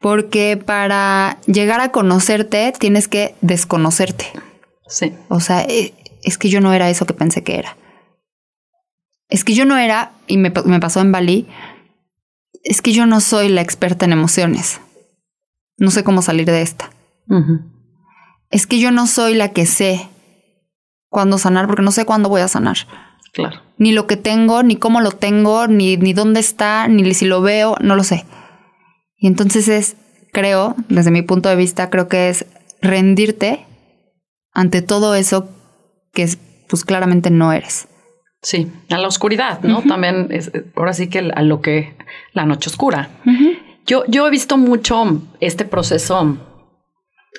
Porque 0.00 0.56
para 0.56 1.38
llegar 1.46 1.80
a 1.80 1.90
conocerte 1.90 2.72
tienes 2.78 3.08
que 3.08 3.34
desconocerte. 3.40 4.26
Sí. 4.86 5.12
O 5.28 5.40
sea, 5.40 5.62
eh, 5.62 5.92
es 6.22 6.38
que 6.38 6.48
yo 6.48 6.60
no 6.60 6.72
era 6.72 6.88
eso 6.90 7.06
que 7.06 7.14
pensé 7.14 7.42
que 7.42 7.58
era. 7.58 7.76
Es 9.28 9.42
que 9.42 9.54
yo 9.54 9.64
no 9.64 9.76
era, 9.76 10.12
y 10.28 10.36
me, 10.36 10.52
me 10.64 10.78
pasó 10.78 11.00
en 11.00 11.10
Bali, 11.10 11.48
es 12.66 12.82
que 12.82 12.92
yo 12.92 13.06
no 13.06 13.20
soy 13.20 13.48
la 13.48 13.60
experta 13.60 14.04
en 14.04 14.12
emociones. 14.12 14.80
No 15.78 15.92
sé 15.92 16.02
cómo 16.02 16.20
salir 16.20 16.46
de 16.46 16.62
esta. 16.62 16.90
Es 18.50 18.66
que 18.66 18.80
yo 18.80 18.90
no 18.90 19.06
soy 19.06 19.34
la 19.34 19.52
que 19.52 19.66
sé 19.66 20.08
cuándo 21.08 21.38
sanar, 21.38 21.68
porque 21.68 21.82
no 21.82 21.92
sé 21.92 22.04
cuándo 22.04 22.28
voy 22.28 22.40
a 22.40 22.48
sanar. 22.48 22.76
Claro. 23.32 23.60
Ni 23.78 23.92
lo 23.92 24.08
que 24.08 24.16
tengo, 24.16 24.64
ni 24.64 24.76
cómo 24.76 25.00
lo 25.00 25.12
tengo, 25.12 25.68
ni, 25.68 25.96
ni 25.96 26.12
dónde 26.12 26.40
está, 26.40 26.88
ni 26.88 27.14
si 27.14 27.26
lo 27.26 27.40
veo, 27.40 27.76
no 27.80 27.94
lo 27.94 28.02
sé. 28.02 28.24
Y 29.16 29.28
entonces 29.28 29.68
es, 29.68 29.96
creo, 30.32 30.74
desde 30.88 31.12
mi 31.12 31.22
punto 31.22 31.48
de 31.48 31.56
vista, 31.56 31.88
creo 31.88 32.08
que 32.08 32.30
es 32.30 32.46
rendirte 32.82 33.64
ante 34.52 34.82
todo 34.82 35.14
eso 35.14 35.48
que 36.12 36.28
pues 36.68 36.84
claramente 36.84 37.30
no 37.30 37.52
eres. 37.52 37.86
Sí, 38.42 38.70
a 38.90 38.98
la 38.98 39.08
oscuridad, 39.08 39.60
¿no? 39.62 39.82
También 39.82 40.28
es, 40.30 40.52
ahora 40.76 40.92
sí 40.92 41.08
que 41.08 41.30
a 41.34 41.42
lo 41.42 41.60
que 41.60 41.96
la 42.32 42.46
noche 42.46 42.70
oscura. 42.70 43.08
yo, 43.86 44.04
yo 44.06 44.26
he 44.26 44.30
visto 44.30 44.56
mucho 44.56 45.22
este 45.40 45.64
proceso 45.64 46.36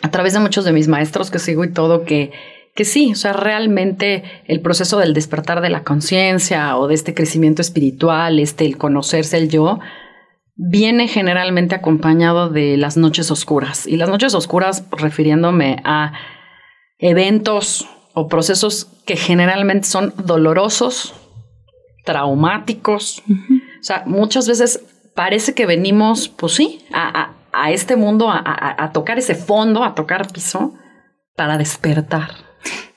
a 0.01 0.11
través 0.11 0.33
de 0.33 0.39
muchos 0.39 0.65
de 0.65 0.73
mis 0.73 0.87
maestros 0.87 1.31
que 1.31 1.39
sigo 1.39 1.63
y 1.63 1.71
todo, 1.71 2.03
que, 2.03 2.31
que 2.75 2.85
sí, 2.85 3.11
o 3.11 3.15
sea, 3.15 3.33
realmente 3.33 4.23
el 4.45 4.61
proceso 4.61 4.99
del 4.99 5.13
despertar 5.13 5.61
de 5.61 5.69
la 5.69 5.83
conciencia 5.83 6.77
o 6.77 6.87
de 6.87 6.95
este 6.95 7.13
crecimiento 7.13 7.61
espiritual, 7.61 8.39
este, 8.39 8.65
el 8.65 8.77
conocerse 8.77 9.37
el 9.37 9.49
yo, 9.49 9.79
viene 10.55 11.07
generalmente 11.07 11.75
acompañado 11.75 12.49
de 12.49 12.77
las 12.77 12.97
noches 12.97 13.31
oscuras. 13.31 13.87
Y 13.87 13.97
las 13.97 14.09
noches 14.09 14.33
oscuras 14.33 14.85
refiriéndome 14.91 15.77
a 15.83 16.13
eventos 16.99 17.87
o 18.19 18.27
procesos 18.27 18.87
que 19.05 19.15
generalmente 19.15 19.87
son 19.87 20.11
dolorosos, 20.25 21.13
traumáticos. 22.03 23.21
O 23.29 23.83
sea, 23.83 24.05
muchas 24.07 24.47
veces 24.47 24.83
parece 25.13 25.53
que 25.53 25.67
venimos, 25.67 26.27
pues 26.27 26.53
sí, 26.53 26.83
a, 26.91 27.35
este 27.69 27.95
mundo 27.95 28.31
a, 28.31 28.89
tocar 28.91 29.19
ese 29.19 29.35
fondo, 29.35 29.83
a 29.83 29.93
tocar 29.93 30.31
piso, 30.33 30.73
para 31.35 31.59
despertar. 31.59 32.31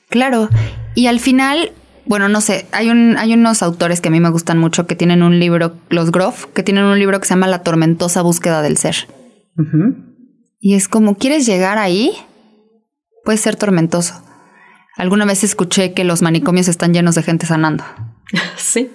Claro, 0.09 0.49
y 0.95 1.05
al 1.05 1.19
final, 1.19 1.71
bueno, 2.07 2.27
no 2.27 2.41
sé, 2.41 2.65
hay, 2.71 2.89
un, 2.89 3.15
hay 3.17 3.35
unos 3.35 3.61
autores 3.61 4.01
que 4.01 4.07
a 4.07 4.11
mí 4.11 4.19
me 4.19 4.31
gustan 4.31 4.57
mucho 4.57 4.87
que 4.87 4.95
tienen 4.95 5.21
un 5.21 5.39
libro, 5.39 5.75
los 5.89 6.11
Groff, 6.11 6.47
que 6.47 6.63
tienen 6.63 6.85
un 6.85 6.97
libro 6.97 7.19
que 7.19 7.27
se 7.27 7.35
llama 7.35 7.45
La 7.45 7.61
tormentosa 7.61 8.23
búsqueda 8.23 8.63
del 8.63 8.77
ser. 8.77 9.07
Y 10.59 10.73
es 10.73 10.87
como, 10.87 11.15
¿quieres 11.15 11.45
llegar 11.45 11.77
ahí? 11.77 12.11
Puede 13.23 13.37
ser 13.37 13.55
tormentoso. 13.55 14.30
Alguna 14.97 15.25
vez 15.25 15.43
escuché 15.43 15.93
que 15.93 16.03
los 16.03 16.21
manicomios 16.21 16.67
están 16.67 16.93
llenos 16.93 17.15
de 17.15 17.23
gente 17.23 17.45
sanando. 17.45 17.83
Sí. 18.57 18.89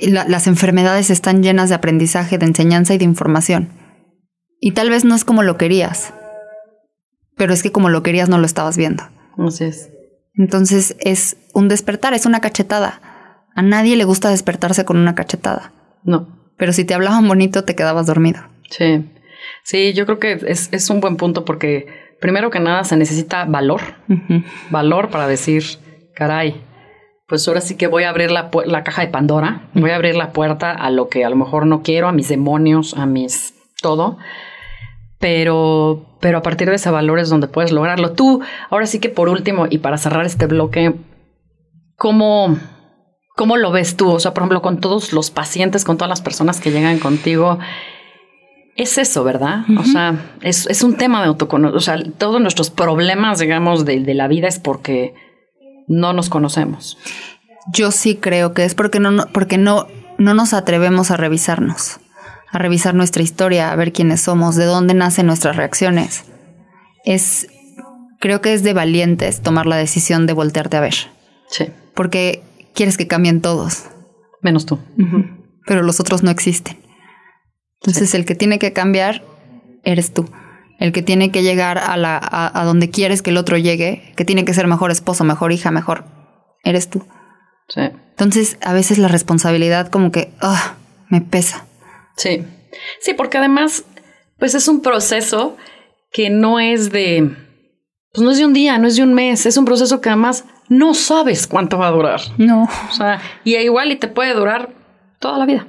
las 0.00 0.46
enfermedades 0.46 1.10
están 1.10 1.42
llenas 1.42 1.68
de 1.68 1.76
aprendizaje, 1.76 2.36
de 2.36 2.46
enseñanza 2.46 2.94
y 2.94 2.98
de 2.98 3.04
información. 3.04 3.68
Y 4.60 4.72
tal 4.72 4.90
vez 4.90 5.04
no 5.04 5.14
es 5.14 5.24
como 5.24 5.42
lo 5.42 5.56
querías, 5.56 6.12
pero 7.36 7.52
es 7.52 7.62
que 7.62 7.70
como 7.70 7.88
lo 7.88 8.02
querías 8.02 8.28
no 8.28 8.38
lo 8.38 8.46
estabas 8.46 8.76
viendo. 8.76 9.04
Así 9.38 9.64
es. 9.64 9.90
Entonces 10.34 10.96
es 11.00 11.36
un 11.54 11.68
despertar, 11.68 12.12
es 12.14 12.26
una 12.26 12.40
cachetada. 12.40 13.00
A 13.54 13.62
nadie 13.62 13.96
le 13.96 14.04
gusta 14.04 14.30
despertarse 14.30 14.84
con 14.84 14.96
una 14.96 15.14
cachetada. 15.14 15.72
No. 16.04 16.52
Pero 16.56 16.72
si 16.72 16.84
te 16.84 16.94
hablaban 16.94 17.26
bonito, 17.28 17.64
te 17.64 17.76
quedabas 17.76 18.06
dormido. 18.06 18.40
Sí. 18.70 19.04
Sí, 19.62 19.92
yo 19.94 20.06
creo 20.06 20.18
que 20.18 20.32
es, 20.46 20.68
es 20.72 20.90
un 20.90 21.00
buen 21.00 21.16
punto 21.16 21.44
porque 21.44 21.86
primero 22.20 22.50
que 22.50 22.60
nada 22.60 22.84
se 22.84 22.96
necesita 22.96 23.44
valor, 23.44 23.80
valor 24.70 25.10
para 25.10 25.26
decir, 25.26 25.64
caray, 26.14 26.62
pues 27.26 27.46
ahora 27.46 27.60
sí 27.60 27.76
que 27.76 27.86
voy 27.86 28.04
a 28.04 28.10
abrir 28.10 28.30
la, 28.30 28.50
la, 28.66 28.82
caja 28.84 29.02
de 29.02 29.08
Pandora, 29.08 29.68
voy 29.74 29.90
a 29.90 29.96
abrir 29.96 30.16
la 30.16 30.32
puerta 30.32 30.72
a 30.72 30.90
lo 30.90 31.08
que 31.08 31.24
a 31.24 31.30
lo 31.30 31.36
mejor 31.36 31.66
no 31.66 31.82
quiero, 31.82 32.08
a 32.08 32.12
mis 32.12 32.28
demonios, 32.28 32.94
a 32.96 33.06
mis 33.06 33.54
todo, 33.80 34.18
pero, 35.18 36.06
pero 36.20 36.38
a 36.38 36.42
partir 36.42 36.68
de 36.68 36.76
ese 36.76 36.90
valor 36.90 37.18
es 37.18 37.28
donde 37.28 37.48
puedes 37.48 37.72
lograrlo. 37.72 38.12
Tú, 38.12 38.40
ahora 38.70 38.86
sí 38.86 38.98
que 38.98 39.08
por 39.08 39.28
último, 39.28 39.66
y 39.68 39.78
para 39.78 39.98
cerrar 39.98 40.24
este 40.24 40.46
bloque, 40.46 40.94
¿cómo, 41.96 42.58
cómo 43.36 43.56
lo 43.56 43.72
ves 43.72 43.96
tú? 43.96 44.10
O 44.10 44.20
sea, 44.20 44.32
por 44.32 44.42
ejemplo, 44.42 44.62
con 44.62 44.80
todos 44.80 45.12
los 45.12 45.30
pacientes, 45.30 45.84
con 45.84 45.98
todas 45.98 46.08
las 46.08 46.22
personas 46.22 46.60
que 46.60 46.70
llegan 46.70 46.98
contigo, 46.98 47.58
es 48.78 48.96
eso, 48.96 49.24
¿verdad? 49.24 49.64
O 49.76 49.82
sea, 49.82 50.16
es, 50.40 50.82
un 50.84 50.96
tema 50.96 51.20
de 51.20 51.26
autoconocimiento. 51.26 51.76
O 51.76 51.80
sea, 51.80 52.00
todos 52.16 52.40
nuestros 52.40 52.70
problemas, 52.70 53.40
digamos, 53.40 53.84
de, 53.84 53.98
la 54.14 54.28
vida 54.28 54.46
es 54.46 54.60
porque 54.60 55.14
no 55.88 56.12
nos 56.12 56.30
conocemos. 56.30 56.96
Yo 57.72 57.90
sí 57.90 58.14
creo 58.14 58.54
que 58.54 58.64
es 58.64 58.76
porque 58.76 59.00
no, 59.00 59.26
porque 59.32 59.58
no, 59.58 59.88
no 60.16 60.32
nos 60.32 60.54
atrevemos 60.54 61.10
a 61.10 61.16
revisarnos, 61.16 61.98
a 62.52 62.58
revisar 62.58 62.94
nuestra 62.94 63.24
historia, 63.24 63.72
a 63.72 63.76
ver 63.76 63.92
quiénes 63.92 64.20
somos, 64.20 64.54
de 64.54 64.66
dónde 64.66 64.94
nacen 64.94 65.26
nuestras 65.26 65.56
reacciones. 65.56 66.24
Es, 67.04 67.48
creo 68.20 68.40
que 68.40 68.54
es 68.54 68.62
de 68.62 68.74
valientes 68.74 69.40
tomar 69.40 69.66
la 69.66 69.76
decisión 69.76 70.26
de 70.26 70.34
voltearte 70.34 70.76
a 70.76 70.80
ver. 70.80 70.94
Sí. 71.48 71.66
Porque 71.94 72.44
quieres 72.76 72.96
que 72.96 73.08
cambien 73.08 73.40
todos. 73.40 73.86
Menos 74.40 74.66
tú. 74.66 74.78
Pero 75.66 75.82
los 75.82 75.98
otros 75.98 76.22
no 76.22 76.30
existen. 76.30 76.87
Entonces 77.80 78.14
el 78.14 78.24
que 78.24 78.34
tiene 78.34 78.58
que 78.58 78.72
cambiar 78.72 79.22
eres 79.84 80.12
tú. 80.12 80.28
El 80.78 80.92
que 80.92 81.02
tiene 81.02 81.32
que 81.32 81.42
llegar 81.42 81.78
a, 81.78 81.96
la, 81.96 82.20
a, 82.22 82.64
donde 82.64 82.90
quieres 82.90 83.20
que 83.22 83.30
el 83.30 83.36
otro 83.36 83.56
llegue, 83.56 84.12
que 84.16 84.24
tiene 84.24 84.44
que 84.44 84.54
ser 84.54 84.68
mejor 84.68 84.90
esposo, 84.90 85.24
mejor 85.24 85.52
hija, 85.52 85.70
mejor, 85.70 86.04
eres 86.62 86.88
tú. 86.88 87.04
Sí. 87.68 87.80
Entonces 87.80 88.58
a 88.62 88.72
veces 88.72 88.98
la 88.98 89.08
responsabilidad 89.08 89.88
como 89.88 90.12
que 90.12 90.30
ah, 90.40 90.76
me 91.08 91.20
pesa. 91.20 91.66
Sí. 92.16 92.44
Sí, 93.00 93.14
porque 93.14 93.38
además, 93.38 93.84
pues 94.38 94.54
es 94.54 94.68
un 94.68 94.82
proceso 94.82 95.56
que 96.12 96.30
no 96.30 96.60
es 96.60 96.92
de, 96.92 97.34
pues 98.12 98.24
no 98.24 98.30
es 98.30 98.38
de 98.38 98.44
un 98.44 98.52
día, 98.52 98.78
no 98.78 98.86
es 98.86 98.96
de 98.96 99.02
un 99.02 99.14
mes, 99.14 99.46
es 99.46 99.56
un 99.56 99.64
proceso 99.64 100.00
que 100.00 100.10
además 100.10 100.44
no 100.68 100.94
sabes 100.94 101.46
cuánto 101.46 101.78
va 101.78 101.88
a 101.88 101.92
durar. 101.92 102.20
No. 102.38 102.68
O 102.88 102.92
sea, 102.92 103.20
y 103.42 103.56
igual 103.56 103.90
y 103.90 103.96
te 103.96 104.06
puede 104.06 104.34
durar 104.34 104.70
toda 105.18 105.38
la 105.38 105.46
vida 105.46 105.66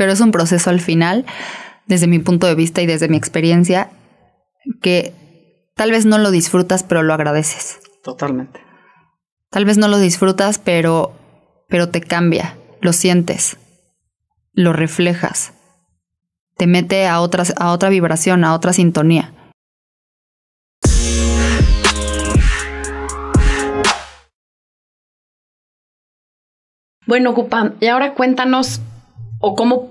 pero 0.00 0.12
es 0.12 0.20
un 0.22 0.32
proceso 0.32 0.70
al 0.70 0.80
final, 0.80 1.26
desde 1.84 2.06
mi 2.06 2.20
punto 2.20 2.46
de 2.46 2.54
vista 2.54 2.80
y 2.80 2.86
desde 2.86 3.10
mi 3.10 3.18
experiencia, 3.18 3.90
que 4.80 5.12
tal 5.76 5.90
vez 5.90 6.06
no 6.06 6.16
lo 6.16 6.30
disfrutas, 6.30 6.82
pero 6.82 7.02
lo 7.02 7.12
agradeces. 7.12 7.80
Totalmente. 8.02 8.60
Tal 9.50 9.66
vez 9.66 9.76
no 9.76 9.88
lo 9.88 9.98
disfrutas, 9.98 10.58
pero, 10.58 11.12
pero 11.68 11.90
te 11.90 12.00
cambia, 12.00 12.56
lo 12.80 12.94
sientes, 12.94 13.58
lo 14.54 14.72
reflejas, 14.72 15.52
te 16.56 16.66
mete 16.66 17.06
a, 17.06 17.20
otras, 17.20 17.52
a 17.58 17.70
otra 17.70 17.90
vibración, 17.90 18.42
a 18.42 18.54
otra 18.54 18.72
sintonía. 18.72 19.34
Bueno, 27.06 27.34
Gupa, 27.34 27.74
y 27.80 27.88
ahora 27.88 28.14
cuéntanos 28.14 28.80
o 29.40 29.56
cómo, 29.56 29.90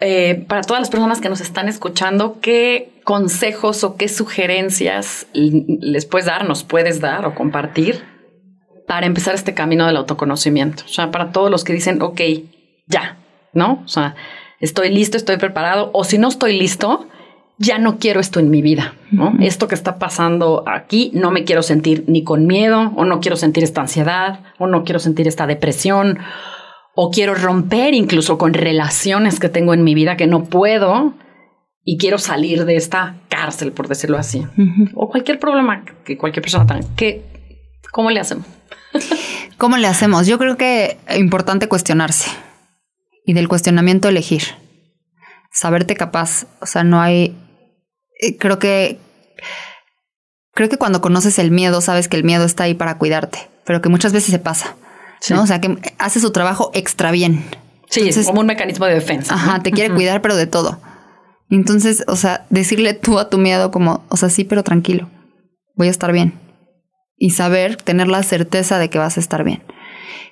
eh, 0.00 0.44
para 0.46 0.62
todas 0.62 0.80
las 0.80 0.90
personas 0.90 1.20
que 1.20 1.28
nos 1.28 1.40
están 1.40 1.68
escuchando, 1.68 2.38
qué 2.40 2.92
consejos 3.04 3.82
o 3.82 3.96
qué 3.96 4.08
sugerencias 4.08 5.26
les 5.32 6.06
puedes 6.06 6.26
dar, 6.26 6.46
nos 6.46 6.62
puedes 6.62 7.00
dar 7.00 7.26
o 7.26 7.34
compartir 7.34 8.04
para 8.86 9.06
empezar 9.06 9.34
este 9.34 9.54
camino 9.54 9.86
del 9.86 9.96
autoconocimiento. 9.96 10.84
O 10.84 10.88
sea, 10.88 11.10
para 11.10 11.32
todos 11.32 11.50
los 11.50 11.64
que 11.64 11.72
dicen, 11.72 12.02
ok, 12.02 12.20
ya, 12.86 13.18
¿no? 13.52 13.82
O 13.84 13.88
sea, 13.88 14.14
estoy 14.60 14.90
listo, 14.90 15.16
estoy 15.16 15.38
preparado, 15.38 15.90
o 15.92 16.04
si 16.04 16.18
no 16.18 16.28
estoy 16.28 16.58
listo, 16.58 17.06
ya 17.56 17.78
no 17.78 17.98
quiero 17.98 18.20
esto 18.20 18.40
en 18.40 18.50
mi 18.50 18.62
vida, 18.62 18.94
¿no? 19.10 19.34
Esto 19.40 19.68
que 19.68 19.74
está 19.74 19.98
pasando 19.98 20.64
aquí, 20.66 21.10
no 21.14 21.30
me 21.30 21.44
quiero 21.44 21.62
sentir 21.62 22.04
ni 22.06 22.24
con 22.24 22.46
miedo, 22.46 22.92
o 22.96 23.04
no 23.04 23.20
quiero 23.20 23.36
sentir 23.36 23.64
esta 23.64 23.82
ansiedad, 23.82 24.40
o 24.58 24.66
no 24.66 24.82
quiero 24.82 24.98
sentir 24.98 25.28
esta 25.28 25.46
depresión, 25.46 26.18
o 26.94 27.10
quiero 27.10 27.34
romper 27.34 27.94
incluso 27.94 28.38
con 28.38 28.54
relaciones 28.54 29.38
que 29.40 29.48
tengo 29.48 29.74
en 29.74 29.84
mi 29.84 29.94
vida 29.94 30.16
que 30.16 30.26
no 30.26 30.44
puedo 30.44 31.14
y 31.84 31.98
quiero 31.98 32.18
salir 32.18 32.64
de 32.64 32.76
esta 32.76 33.16
cárcel, 33.28 33.72
por 33.72 33.88
decirlo 33.88 34.18
así. 34.18 34.46
O 34.94 35.08
cualquier 35.08 35.38
problema 35.38 35.84
que 36.04 36.18
cualquier 36.18 36.42
persona 36.42 36.66
tenga. 36.66 36.86
¿Qué, 36.96 37.24
¿Cómo 37.92 38.10
le 38.10 38.20
hacemos? 38.20 38.46
¿Cómo 39.58 39.76
le 39.76 39.86
hacemos? 39.86 40.26
Yo 40.26 40.38
creo 40.38 40.56
que 40.56 40.98
es 41.06 41.18
importante 41.18 41.68
cuestionarse 41.68 42.30
y 43.24 43.32
del 43.32 43.48
cuestionamiento 43.48 44.08
elegir. 44.08 44.42
Saberte 45.52 45.96
capaz. 45.96 46.46
O 46.60 46.66
sea, 46.66 46.84
no 46.84 47.00
hay. 47.00 47.36
Eh, 48.20 48.36
creo 48.38 48.58
que. 48.58 48.98
Creo 50.52 50.68
que 50.68 50.78
cuando 50.78 51.00
conoces 51.00 51.38
el 51.38 51.50
miedo, 51.50 51.80
sabes 51.80 52.08
que 52.08 52.16
el 52.16 52.24
miedo 52.24 52.44
está 52.44 52.64
ahí 52.64 52.74
para 52.74 52.98
cuidarte, 52.98 53.48
pero 53.64 53.80
que 53.80 53.88
muchas 53.88 54.12
veces 54.12 54.30
se 54.30 54.38
pasa. 54.38 54.76
¿No? 55.28 55.42
O 55.42 55.46
sea, 55.46 55.60
que 55.60 55.76
hace 55.98 56.20
su 56.20 56.30
trabajo 56.32 56.70
extra 56.74 57.10
bien. 57.10 57.44
Sí, 57.88 58.08
es 58.08 58.26
como 58.26 58.40
un 58.40 58.46
mecanismo 58.46 58.86
de 58.86 58.94
defensa. 58.94 59.34
Ajá, 59.34 59.62
te 59.62 59.72
quiere 59.72 59.92
cuidar, 59.94 60.22
pero 60.22 60.36
de 60.36 60.46
todo. 60.46 60.80
Entonces, 61.50 62.04
o 62.06 62.14
sea, 62.14 62.46
decirle 62.48 62.94
tú 62.94 63.18
a 63.18 63.28
tu 63.28 63.38
miedo 63.38 63.72
como, 63.72 64.04
o 64.08 64.16
sea, 64.16 64.30
sí, 64.30 64.44
pero 64.44 64.62
tranquilo, 64.62 65.10
voy 65.74 65.88
a 65.88 65.90
estar 65.90 66.12
bien. 66.12 66.38
Y 67.16 67.30
saber, 67.30 67.76
tener 67.76 68.06
la 68.06 68.22
certeza 68.22 68.78
de 68.78 68.88
que 68.88 68.98
vas 68.98 69.16
a 69.16 69.20
estar 69.20 69.44
bien. 69.44 69.62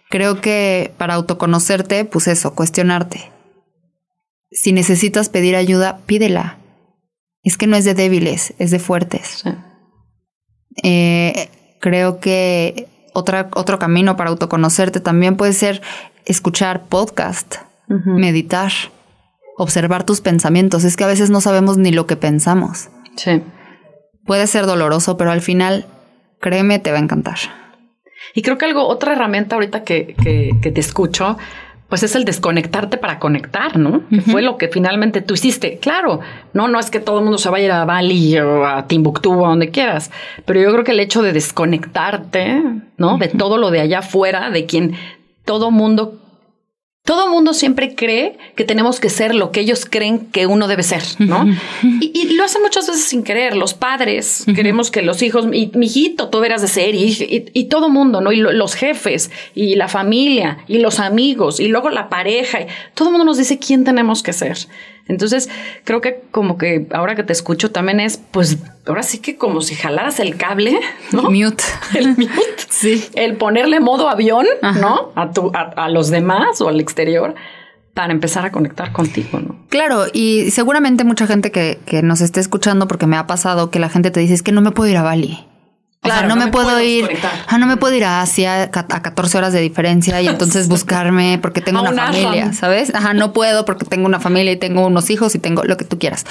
Creo 0.08 0.40
que 0.40 0.94
para 0.96 1.14
autoconocerte, 1.14 2.04
pues 2.04 2.28
eso, 2.28 2.54
cuestionarte. 2.54 3.30
Si 4.50 4.72
necesitas 4.72 5.28
pedir 5.28 5.56
ayuda, 5.56 5.98
pídela. 6.06 6.58
Es 7.42 7.56
que 7.58 7.66
no 7.66 7.76
es 7.76 7.84
de 7.84 7.94
débiles, 7.94 8.54
es 8.58 8.70
de 8.70 8.78
fuertes. 8.78 9.44
Eh, 10.82 11.50
creo 11.80 12.20
que 12.20 12.88
otra, 13.18 13.48
otro 13.54 13.78
camino 13.78 14.16
para 14.16 14.30
autoconocerte 14.30 15.00
también 15.00 15.36
puede 15.36 15.52
ser 15.52 15.82
escuchar 16.24 16.84
podcast, 16.84 17.56
meditar, 17.88 18.72
observar 19.56 20.04
tus 20.04 20.20
pensamientos. 20.20 20.84
Es 20.84 20.96
que 20.96 21.04
a 21.04 21.08
veces 21.08 21.30
no 21.30 21.40
sabemos 21.40 21.78
ni 21.78 21.90
lo 21.90 22.06
que 22.06 22.16
pensamos. 22.16 22.88
Sí. 23.16 23.42
Puede 24.24 24.46
ser 24.46 24.66
doloroso, 24.66 25.16
pero 25.16 25.30
al 25.30 25.40
final, 25.40 25.86
créeme, 26.40 26.78
te 26.78 26.92
va 26.92 26.98
a 26.98 27.00
encantar. 27.00 27.38
Y 28.34 28.42
creo 28.42 28.58
que 28.58 28.66
algo, 28.66 28.86
otra 28.86 29.12
herramienta 29.12 29.56
ahorita 29.56 29.84
que, 29.84 30.14
que, 30.62 30.70
te 30.70 30.80
escucho, 30.80 31.38
pues 31.88 32.02
es 32.02 32.14
el 32.14 32.24
desconectarte 32.24 32.98
para 32.98 33.18
conectar, 33.18 33.78
¿no? 33.78 34.02
Que 34.10 34.20
fue 34.20 34.42
lo 34.42 34.58
que 34.58 34.68
finalmente 34.68 35.22
tú 35.22 35.34
hiciste. 35.34 35.78
Claro, 35.78 36.20
no, 36.52 36.68
no 36.68 36.78
es 36.78 36.90
que 36.90 37.00
todo 37.00 37.18
el 37.18 37.24
mundo 37.24 37.38
se 37.38 37.48
vaya 37.48 37.62
a 37.62 37.66
ir 37.66 37.72
a 37.72 37.84
Bali 37.86 38.38
o 38.38 38.66
a 38.66 38.86
Timbuktu 38.86 39.32
o 39.32 39.46
a 39.46 39.48
donde 39.48 39.70
quieras, 39.70 40.10
pero 40.44 40.60
yo 40.60 40.70
creo 40.70 40.84
que 40.84 40.92
el 40.92 41.00
hecho 41.00 41.22
de 41.22 41.32
desconectarte, 41.32 42.62
¿no? 42.98 43.16
De 43.16 43.28
todo 43.28 43.56
lo 43.56 43.70
de 43.70 43.80
allá 43.80 44.00
afuera, 44.00 44.50
de 44.50 44.66
quien 44.66 44.96
todo 45.46 45.70
mundo 45.70 46.18
todo 47.08 47.30
mundo 47.30 47.54
siempre 47.54 47.94
cree 47.94 48.36
que 48.54 48.64
tenemos 48.64 49.00
que 49.00 49.08
ser 49.08 49.34
lo 49.34 49.50
que 49.50 49.60
ellos 49.60 49.86
creen 49.86 50.26
que 50.26 50.46
uno 50.46 50.68
debe 50.68 50.82
ser, 50.82 51.02
¿no? 51.18 51.46
y, 51.82 52.34
lo 52.34 52.44
hacen 52.44 52.60
muchas 52.60 52.86
veces 52.86 53.02
sin 53.06 53.22
querer. 53.22 53.56
Los 53.56 53.72
padres 53.72 54.44
queremos 54.54 54.90
que 54.90 55.00
los 55.00 55.22
hijos, 55.22 55.46
y, 55.50 55.70
mi 55.74 55.86
hijito, 55.86 56.28
tú 56.28 56.38
verás 56.40 56.60
de 56.60 56.68
ser, 56.68 56.94
y, 56.94 57.46
y, 57.54 57.64
todo 57.64 57.88
mundo, 57.88 58.20
¿no? 58.20 58.30
Y 58.30 58.36
los 58.36 58.74
jefes, 58.74 59.30
y 59.54 59.76
la 59.76 59.88
familia, 59.88 60.58
y 60.68 60.80
los 60.80 61.00
amigos, 61.00 61.60
y 61.60 61.68
luego 61.68 61.88
la 61.88 62.10
pareja, 62.10 62.60
y 62.60 62.66
todo 62.92 63.08
el 63.08 63.12
mundo 63.12 63.24
nos 63.24 63.38
dice 63.38 63.58
quién 63.58 63.84
tenemos 63.84 64.22
que 64.22 64.34
ser. 64.34 64.58
Entonces, 65.08 65.48
creo 65.84 66.02
que 66.02 66.20
como 66.30 66.58
que 66.58 66.86
ahora 66.92 67.16
que 67.16 67.22
te 67.22 67.32
escucho 67.32 67.70
también 67.70 68.00
es, 68.00 68.18
pues, 68.18 68.58
ahora 68.88 69.02
sí 69.02 69.18
que 69.18 69.36
como 69.36 69.60
si 69.60 69.74
jalaras 69.74 70.20
el 70.20 70.36
cable, 70.36 70.80
¿no? 71.12 71.30
Mute. 71.30 71.64
El 71.94 72.08
mute. 72.16 72.32
sí. 72.68 73.08
El 73.14 73.36
ponerle 73.36 73.80
modo 73.80 74.08
avión, 74.08 74.46
¿no? 74.80 75.12
A, 75.14 75.30
tu, 75.30 75.52
a, 75.54 75.88
los 75.88 76.10
demás 76.10 76.60
o 76.60 76.68
al 76.68 76.80
exterior 76.80 77.34
para 77.94 78.12
empezar 78.12 78.46
a 78.46 78.52
conectar 78.52 78.92
contigo, 78.92 79.40
¿no? 79.40 79.56
Claro, 79.68 80.06
y 80.12 80.50
seguramente 80.50 81.04
mucha 81.04 81.26
gente 81.26 81.50
que, 81.50 81.80
que 81.84 82.02
nos 82.02 82.20
esté 82.20 82.40
escuchando, 82.40 82.88
porque 82.88 83.06
me 83.06 83.16
ha 83.16 83.26
pasado 83.26 83.70
que 83.70 83.78
la 83.78 83.88
gente 83.88 84.10
te 84.10 84.20
dice, 84.20 84.34
es 84.34 84.42
que 84.42 84.52
no 84.52 84.60
me 84.60 84.70
puedo 84.70 84.90
ir 84.90 84.96
a 84.96 85.02
Bali. 85.02 85.48
Claro, 86.00 86.28
no, 86.28 86.36
me, 86.36 86.46
puedo 86.46 86.80
ir, 86.80 87.08
ah, 87.48 87.58
no 87.58 87.66
me 87.66 87.76
puedo 87.76 87.92
ir 87.94 88.04
a 88.04 88.22
Asia 88.22 88.70
a 88.72 89.02
14 89.02 89.36
horas 89.36 89.52
de 89.52 89.60
diferencia 89.60 90.22
y 90.22 90.28
entonces 90.28 90.68
buscarme 90.68 91.38
porque 91.42 91.60
tengo 91.60 91.80
una 91.82 91.92
familia, 91.92 92.52
¿sabes? 92.52 92.94
Ajá, 92.94 93.14
no 93.14 93.32
puedo 93.32 93.64
porque 93.64 93.84
tengo 93.84 94.06
una 94.06 94.20
familia 94.20 94.52
y 94.52 94.56
tengo 94.56 94.86
unos 94.86 95.10
hijos 95.10 95.34
y 95.34 95.38
tengo 95.40 95.64
lo 95.64 95.76
que 95.76 95.84
tú 95.84 95.98
quieras. 95.98 96.24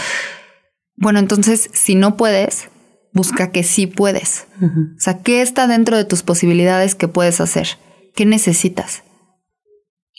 Bueno, 0.98 1.20
entonces, 1.20 1.70
si 1.74 1.96
no 1.96 2.18
puedes, 2.18 2.70
busca 3.14 3.52
que 3.52 3.64
sí 3.64 3.88
puedes. 3.88 4.48
O 4.62 5.00
sea, 5.00 5.22
¿qué 5.22 5.42
está 5.42 5.68
dentro 5.68 5.96
de 5.96 6.06
tus 6.06 6.24
posibilidades 6.24 6.96
que 6.96 7.08
puedes 7.08 7.40
hacer? 7.40 7.78
¿Qué 8.16 8.26
necesitas? 8.26 9.04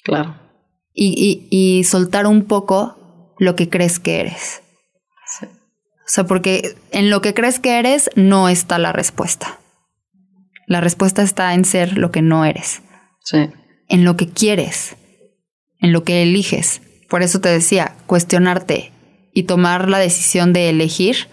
Claro. 0.04 0.36
Y, 0.94 1.48
y, 1.50 1.78
y 1.78 1.84
soltar 1.84 2.26
un 2.26 2.44
poco 2.44 3.34
lo 3.38 3.56
que 3.56 3.68
crees 3.68 3.98
que 3.98 4.20
eres. 4.20 4.62
O 5.42 6.10
sea, 6.10 6.24
porque 6.24 6.74
en 6.90 7.10
lo 7.10 7.20
que 7.20 7.34
crees 7.34 7.58
que 7.58 7.78
eres 7.78 8.08
no 8.14 8.48
está 8.48 8.78
la 8.78 8.92
respuesta. 8.92 9.58
La 10.66 10.80
respuesta 10.80 11.22
está 11.22 11.52
en 11.54 11.64
ser 11.64 11.98
lo 11.98 12.10
que 12.10 12.22
no 12.22 12.44
eres. 12.44 12.82
Sí. 13.24 13.50
En 13.88 14.04
lo 14.04 14.16
que 14.16 14.28
quieres, 14.28 14.96
en 15.80 15.92
lo 15.92 16.04
que 16.04 16.22
eliges. 16.22 16.80
Por 17.10 17.22
eso 17.22 17.40
te 17.40 17.48
decía, 17.48 17.94
cuestionarte 18.06 18.92
y 19.38 19.44
tomar 19.44 19.88
la 19.88 20.01
decisión 20.01 20.53
de 20.53 20.68
elegir, 20.68 21.29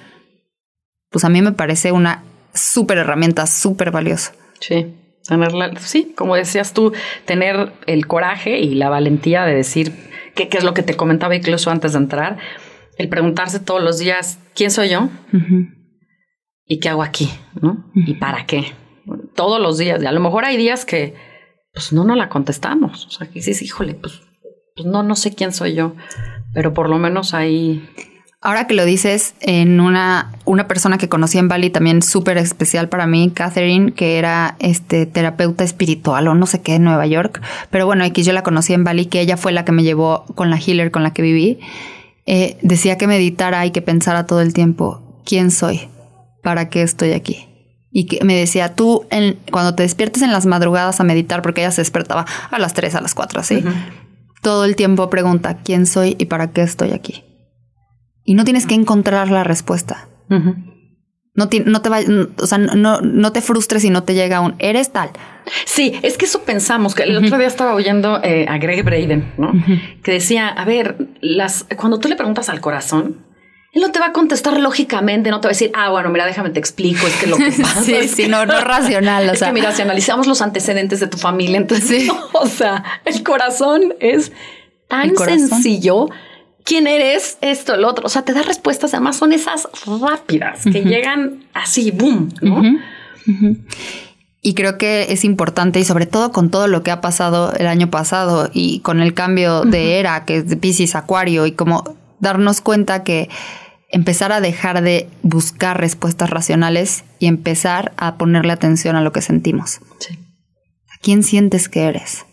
pues 1.10 1.26
a 1.26 1.30
mí 1.30 1.42
me 1.42 1.54
parece 1.54 1.92
una 1.92 2.24
súper 2.54 3.00
herramienta, 3.00 3.48
súper 3.48 3.90
valiosa. 3.90 4.36
Sí, 4.60 4.94
tenerla, 5.28 5.76
sí, 5.80 6.14
como 6.16 6.36
decías 6.36 6.74
tú, 6.74 6.94
tener 7.26 7.74
el 7.88 8.06
coraje 8.06 8.60
y 8.60 8.76
la 8.76 8.90
valentía 8.90 9.44
de 9.46 9.56
decir 9.56 9.92
qué 10.36 10.48
es 10.52 10.64
lo 10.64 10.76
que 10.76 10.84
te 10.84 10.96
comentaba 10.96 11.36
incluso 11.36 11.72
antes 11.72 11.94
de 11.94 11.98
entrar, 11.98 12.38
el 13.00 13.10
preguntarse 13.10 13.60
todos 13.60 13.82
los 13.82 13.98
días, 13.98 14.38
¿quién 14.54 14.70
soy 14.70 14.90
yo? 14.90 15.10
¿Y 16.68 16.80
qué 16.80 16.90
hago 16.90 17.02
aquí? 17.02 17.32
¿no? 17.60 17.92
¿Y 17.96 18.14
para 18.14 18.46
qué? 18.46 18.74
Todos 19.34 19.60
los 19.60 19.80
días. 19.80 20.04
Y 20.04 20.06
a 20.06 20.12
lo 20.12 20.20
mejor 20.20 20.46
hay 20.46 20.58
días 20.58 20.86
que, 20.86 21.16
pues 21.74 21.92
no 21.92 22.04
nos 22.04 22.18
la 22.18 22.30
contestamos. 22.30 23.08
O 23.08 23.10
sea, 23.10 23.26
que 23.26 23.34
dices, 23.34 23.64
híjole, 23.64 23.96
pues, 23.96 24.22
pues 24.76 24.86
no, 24.86 25.02
no 25.02 25.16
sé 25.16 25.34
quién 25.34 25.52
soy 25.52 25.74
yo. 25.74 25.96
Pero 26.56 26.74
por 26.74 26.90
lo 26.90 26.98
menos 26.98 27.36
ahí... 27.36 27.88
Ahora 28.42 28.68
que 28.68 28.76
lo 28.76 28.86
dices, 28.86 29.34
en 29.42 29.80
una, 29.80 30.32
una 30.46 30.68
persona 30.68 30.98
que 30.98 31.10
conocí 31.10 31.38
en 31.38 31.48
Bali 31.48 31.70
también 31.70 32.02
súper 32.02 32.38
especial 32.38 32.90
para 32.90 33.08
mí, 33.08 33.32
Catherine, 33.34 33.92
que 33.92 34.18
era 34.20 34.56
este 34.60 35.06
terapeuta 35.06 35.64
espiritual 35.64 36.28
o 36.28 36.36
no 36.36 36.46
sé 36.46 36.62
qué 36.62 36.76
en 36.76 36.84
Nueva 36.84 37.08
York. 37.08 37.42
Pero 37.72 37.88
bueno, 37.88 38.04
aquí 38.04 38.24
yo 38.24 38.34
la 38.34 38.44
conocí 38.44 38.74
en 38.74 38.84
Bali, 38.84 39.08
que 39.08 39.20
ella 39.20 39.36
fue 39.36 39.52
la 39.52 39.66
que 39.66 39.72
me 39.72 39.84
llevó 39.84 40.26
con 40.36 40.50
la 40.50 40.58
healer 40.58 40.92
con 40.92 41.04
la 41.04 41.12
que 41.12 41.24
viví. 41.24 41.60
Eh, 42.28 42.58
decía 42.62 42.98
que 42.98 43.08
meditara 43.08 43.66
y 43.66 43.72
que 43.72 43.82
pensara 43.82 44.26
todo 44.26 44.42
el 44.42 44.54
tiempo, 44.54 45.22
¿quién 45.26 45.52
soy? 45.52 45.90
¿Para 46.42 46.70
qué 46.70 46.84
estoy 46.84 47.12
aquí? 47.12 47.48
Y 47.92 48.06
que 48.06 48.24
me 48.24 48.36
decía, 48.36 48.76
tú 48.76 49.06
en, 49.10 49.40
cuando 49.52 49.74
te 49.74 49.84
despiertes 49.84 50.22
en 50.22 50.32
las 50.32 50.46
madrugadas 50.46 51.00
a 51.00 51.04
meditar, 51.04 51.42
porque 51.42 51.62
ella 51.62 51.72
se 51.72 51.82
despertaba 51.82 52.26
a 52.52 52.60
las 52.60 52.74
3, 52.74 52.96
a 52.96 53.02
las 53.02 53.16
4, 53.16 53.40
así, 53.40 53.64
todo 54.46 54.64
el 54.64 54.76
tiempo 54.76 55.10
pregunta, 55.10 55.58
¿quién 55.64 55.88
soy 55.88 56.16
y 56.20 56.26
para 56.26 56.52
qué 56.52 56.62
estoy 56.62 56.92
aquí? 56.92 57.24
Y 58.24 58.36
no 58.36 58.44
tienes 58.44 58.68
que 58.68 58.76
encontrar 58.76 59.32
la 59.32 59.44
respuesta. 59.44 60.08
No 61.34 61.50
te, 61.50 61.62
no 61.62 61.82
te 61.82 61.90
o 61.90 62.46
sea, 62.46 62.60
no, 62.60 63.02
no 63.02 63.32
te 63.32 63.42
frustres 63.42 63.82
si 63.82 63.90
no 63.90 64.04
te 64.04 64.14
llega 64.14 64.42
un 64.42 64.54
eres 64.60 64.92
tal. 64.92 65.10
Sí, 65.66 65.94
es 66.04 66.20
que 66.20 66.26
eso 66.26 66.44
pensamos, 66.44 66.94
que 66.94 67.02
el 67.04 67.18
otro 67.18 67.40
día 67.40 67.48
estaba 67.48 67.74
oyendo 67.74 68.22
eh, 68.24 68.46
a 68.48 68.60
Greg 68.60 68.86
Braden, 68.86 69.34
¿no? 69.40 69.52
Que 70.04 70.12
decía, 70.12 70.50
a 70.50 70.64
ver, 70.64 71.08
las, 71.22 71.66
cuando 71.76 72.00
tú 72.00 72.08
le 72.08 72.16
preguntas 72.16 72.48
al 72.48 72.62
corazón, 72.62 73.26
él 73.76 73.82
no 73.82 73.92
te 73.92 74.00
va 74.00 74.08
a 74.08 74.14
contestar 74.14 74.58
lógicamente, 74.58 75.30
no 75.30 75.42
te 75.42 75.48
va 75.48 75.50
a 75.50 75.54
decir, 75.54 75.70
ah, 75.76 75.90
bueno, 75.90 76.10
mira, 76.10 76.26
déjame 76.26 76.50
te 76.50 76.60
explico, 76.60 77.06
es 77.06 77.14
que 77.16 77.28
lo 77.28 77.36
que 77.36 77.52
pasa. 77.62 77.84
sí, 77.84 77.94
es 77.94 78.12
sí, 78.12 78.28
no, 78.30 78.46
no 78.46 78.60
racional. 78.62 79.30
O 79.30 79.34
es 79.34 79.44
que 79.44 79.52
mira, 79.52 79.74
si 79.74 79.82
analizamos 79.82 80.28
los 80.28 80.42
antecedentes 80.42 81.02
de 81.02 81.08
tu 81.08 81.18
familia, 81.18 81.58
entonces, 81.58 82.10
o 82.34 82.48
sea, 82.48 82.84
el 83.04 83.22
corazón 83.22 83.94
es 84.00 84.32
tan 84.88 85.16
sencillo 85.18 86.10
quién 86.64 86.88
eres, 86.88 87.38
esto, 87.42 87.76
el 87.76 87.84
otro. 87.84 88.06
O 88.06 88.10
sea, 88.10 88.22
te 88.22 88.32
da 88.32 88.44
respuestas, 88.44 88.94
además 88.94 89.18
son 89.18 89.34
esas 89.34 89.68
rápidas 89.86 90.64
que 90.64 90.82
llegan 90.84 91.44
así, 91.54 91.92
boom, 91.92 92.34
¿no? 92.42 92.62
y 94.42 94.54
creo 94.54 94.78
que 94.78 95.08
es 95.10 95.26
importante, 95.26 95.80
y 95.82 95.84
sobre 95.84 96.06
todo 96.06 96.32
con 96.32 96.50
todo 96.50 96.68
lo 96.68 96.82
que 96.82 96.92
ha 96.92 97.02
pasado 97.02 97.52
el 97.54 97.68
año 97.68 97.90
pasado 97.90 98.50
y 98.54 98.80
con 98.82 99.02
el 99.02 99.14
cambio 99.14 99.64
de 99.64 100.00
era, 100.00 100.24
que 100.24 100.38
es 100.38 100.48
de 100.48 100.56
Pisces 100.56 100.96
Acuario, 100.96 101.46
y 101.46 101.52
como 101.52 101.98
darnos 102.20 102.62
cuenta 102.62 103.04
que 103.04 103.28
empezar 103.90 104.32
a 104.32 104.42
dejar 104.42 104.82
de 104.82 105.08
buscar 105.22 105.80
respuestas 105.80 106.30
racionales 106.30 107.04
y 107.20 107.28
empezar 107.28 107.94
a 107.98 108.18
ponerle 108.18 108.54
atención 108.54 108.96
a 108.96 109.02
lo 109.02 109.12
que 109.12 109.22
sentimos. 109.22 109.80
Sí. 110.00 110.18
¿A 110.92 110.98
quién 111.02 111.24
sientes 111.24 111.70
que 111.70 111.84
eres? 111.84 112.26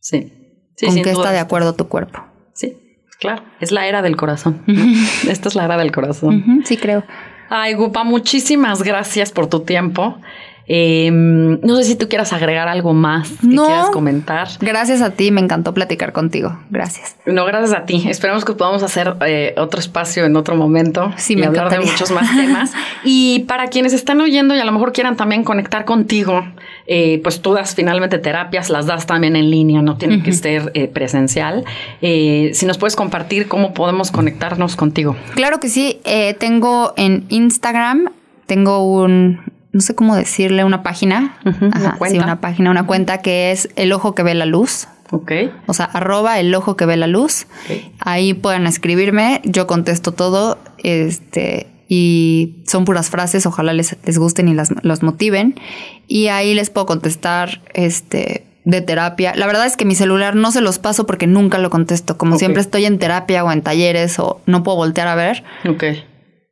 Sí. 0.00 0.32
¿Con 0.84 1.02
qué 1.02 1.10
está 1.10 1.30
de 1.32 1.38
acuerdo 1.38 1.74
tu 1.74 1.88
cuerpo? 1.88 2.24
Sí, 2.54 2.76
claro. 3.18 3.44
Es 3.60 3.72
la 3.72 3.86
era 3.86 4.02
del 4.02 4.16
corazón. 4.16 4.62
Esta 5.28 5.48
es 5.48 5.54
la 5.54 5.64
era 5.64 5.76
del 5.76 5.92
corazón. 5.92 6.62
Sí, 6.64 6.76
creo. 6.76 7.04
Ay, 7.50 7.74
Gupa, 7.74 8.04
muchísimas 8.04 8.82
gracias 8.82 9.32
por 9.32 9.48
tu 9.48 9.60
tiempo. 9.60 10.20
Em, 10.72 11.60
no 11.62 11.74
sé 11.74 11.82
si 11.82 11.96
tú 11.96 12.08
quieras 12.08 12.32
agregar 12.32 12.68
algo 12.68 12.94
más 12.94 13.28
que 13.40 13.48
quieras 13.48 13.90
comentar. 13.90 14.46
Gracias 14.60 15.02
a 15.02 15.10
ti, 15.10 15.32
me 15.32 15.40
encantó 15.40 15.74
platicar 15.74 16.12
contigo. 16.12 16.60
Gracias. 16.70 17.16
No, 17.26 17.44
gracias 17.44 17.72
a 17.72 17.86
ti. 17.86 18.04
Esperamos 18.08 18.44
que 18.44 18.52
podamos 18.52 18.84
hacer 18.84 19.16
eh, 19.26 19.52
otro 19.56 19.80
espacio 19.80 20.24
en 20.24 20.36
otro 20.36 20.54
momento 20.54 21.12
sí, 21.16 21.34
y 21.36 21.42
hablar 21.42 21.70
de 21.70 21.80
muchos 21.80 22.12
más 22.12 22.36
temas. 22.36 22.70
y 23.04 23.40
para 23.48 23.66
quienes 23.66 23.92
están 23.92 24.20
oyendo 24.20 24.54
y 24.54 24.60
a 24.60 24.64
lo 24.64 24.70
mejor 24.70 24.92
quieran 24.92 25.16
también 25.16 25.42
conectar 25.42 25.84
contigo, 25.84 26.44
eh, 26.86 27.18
pues 27.24 27.42
tú 27.42 27.52
das 27.52 27.74
finalmente 27.74 28.18
terapias, 28.18 28.70
las 28.70 28.86
das 28.86 29.06
también 29.06 29.34
en 29.34 29.50
línea, 29.50 29.82
no 29.82 29.96
tiene 29.96 30.22
que 30.22 30.32
ser 30.32 30.70
eh, 30.74 30.86
presencial. 30.86 31.64
si 32.00 32.64
nos 32.64 32.78
puedes 32.78 32.94
compartir 32.94 33.48
cómo 33.48 33.74
podemos 33.74 34.12
conectarnos 34.12 34.76
contigo. 34.76 35.16
Claro 35.34 35.58
que 35.58 35.68
sí. 35.68 35.98
tengo 36.38 36.94
en 36.96 37.24
Instagram, 37.28 38.10
tengo 38.46 38.84
un 38.84 39.49
no 39.72 39.80
sé 39.80 39.94
cómo 39.94 40.16
decirle, 40.16 40.64
una 40.64 40.82
página. 40.82 41.36
Ajá, 41.44 41.98
sí, 42.08 42.18
una 42.18 42.40
página, 42.40 42.70
una 42.70 42.86
cuenta 42.86 43.18
que 43.18 43.52
es 43.52 43.68
El 43.76 43.92
Ojo 43.92 44.14
que 44.14 44.22
ve 44.22 44.34
la 44.34 44.46
luz. 44.46 44.88
Ok. 45.12 45.32
O 45.66 45.74
sea, 45.74 45.86
arroba 45.86 46.38
el 46.38 46.54
ojo 46.54 46.76
que 46.76 46.86
ve 46.86 46.96
la 46.96 47.08
luz. 47.08 47.46
Ahí 47.98 48.32
pueden 48.34 48.66
escribirme, 48.66 49.40
yo 49.44 49.66
contesto 49.66 50.12
todo. 50.12 50.58
Este, 50.78 51.66
y 51.88 52.62
son 52.66 52.84
puras 52.84 53.10
frases, 53.10 53.44
ojalá 53.46 53.72
les, 53.72 53.96
les 54.04 54.18
gusten 54.18 54.48
y 54.48 54.54
las, 54.54 54.70
los 54.82 55.02
motiven. 55.02 55.58
Y 56.06 56.28
ahí 56.28 56.54
les 56.54 56.70
puedo 56.70 56.86
contestar 56.86 57.60
este, 57.74 58.46
de 58.64 58.80
terapia. 58.82 59.34
La 59.34 59.46
verdad 59.46 59.66
es 59.66 59.76
que 59.76 59.84
mi 59.84 59.96
celular 59.96 60.36
no 60.36 60.52
se 60.52 60.60
los 60.60 60.78
paso 60.78 61.06
porque 61.06 61.26
nunca 61.26 61.58
lo 61.58 61.70
contesto. 61.70 62.16
Como 62.16 62.38
siempre 62.38 62.62
estoy 62.62 62.84
en 62.84 63.00
terapia 63.00 63.42
o 63.42 63.50
en 63.50 63.62
talleres 63.62 64.16
o 64.20 64.40
no 64.46 64.62
puedo 64.62 64.76
voltear 64.76 65.08
a 65.08 65.16
ver. 65.16 65.42
Ok 65.68 65.84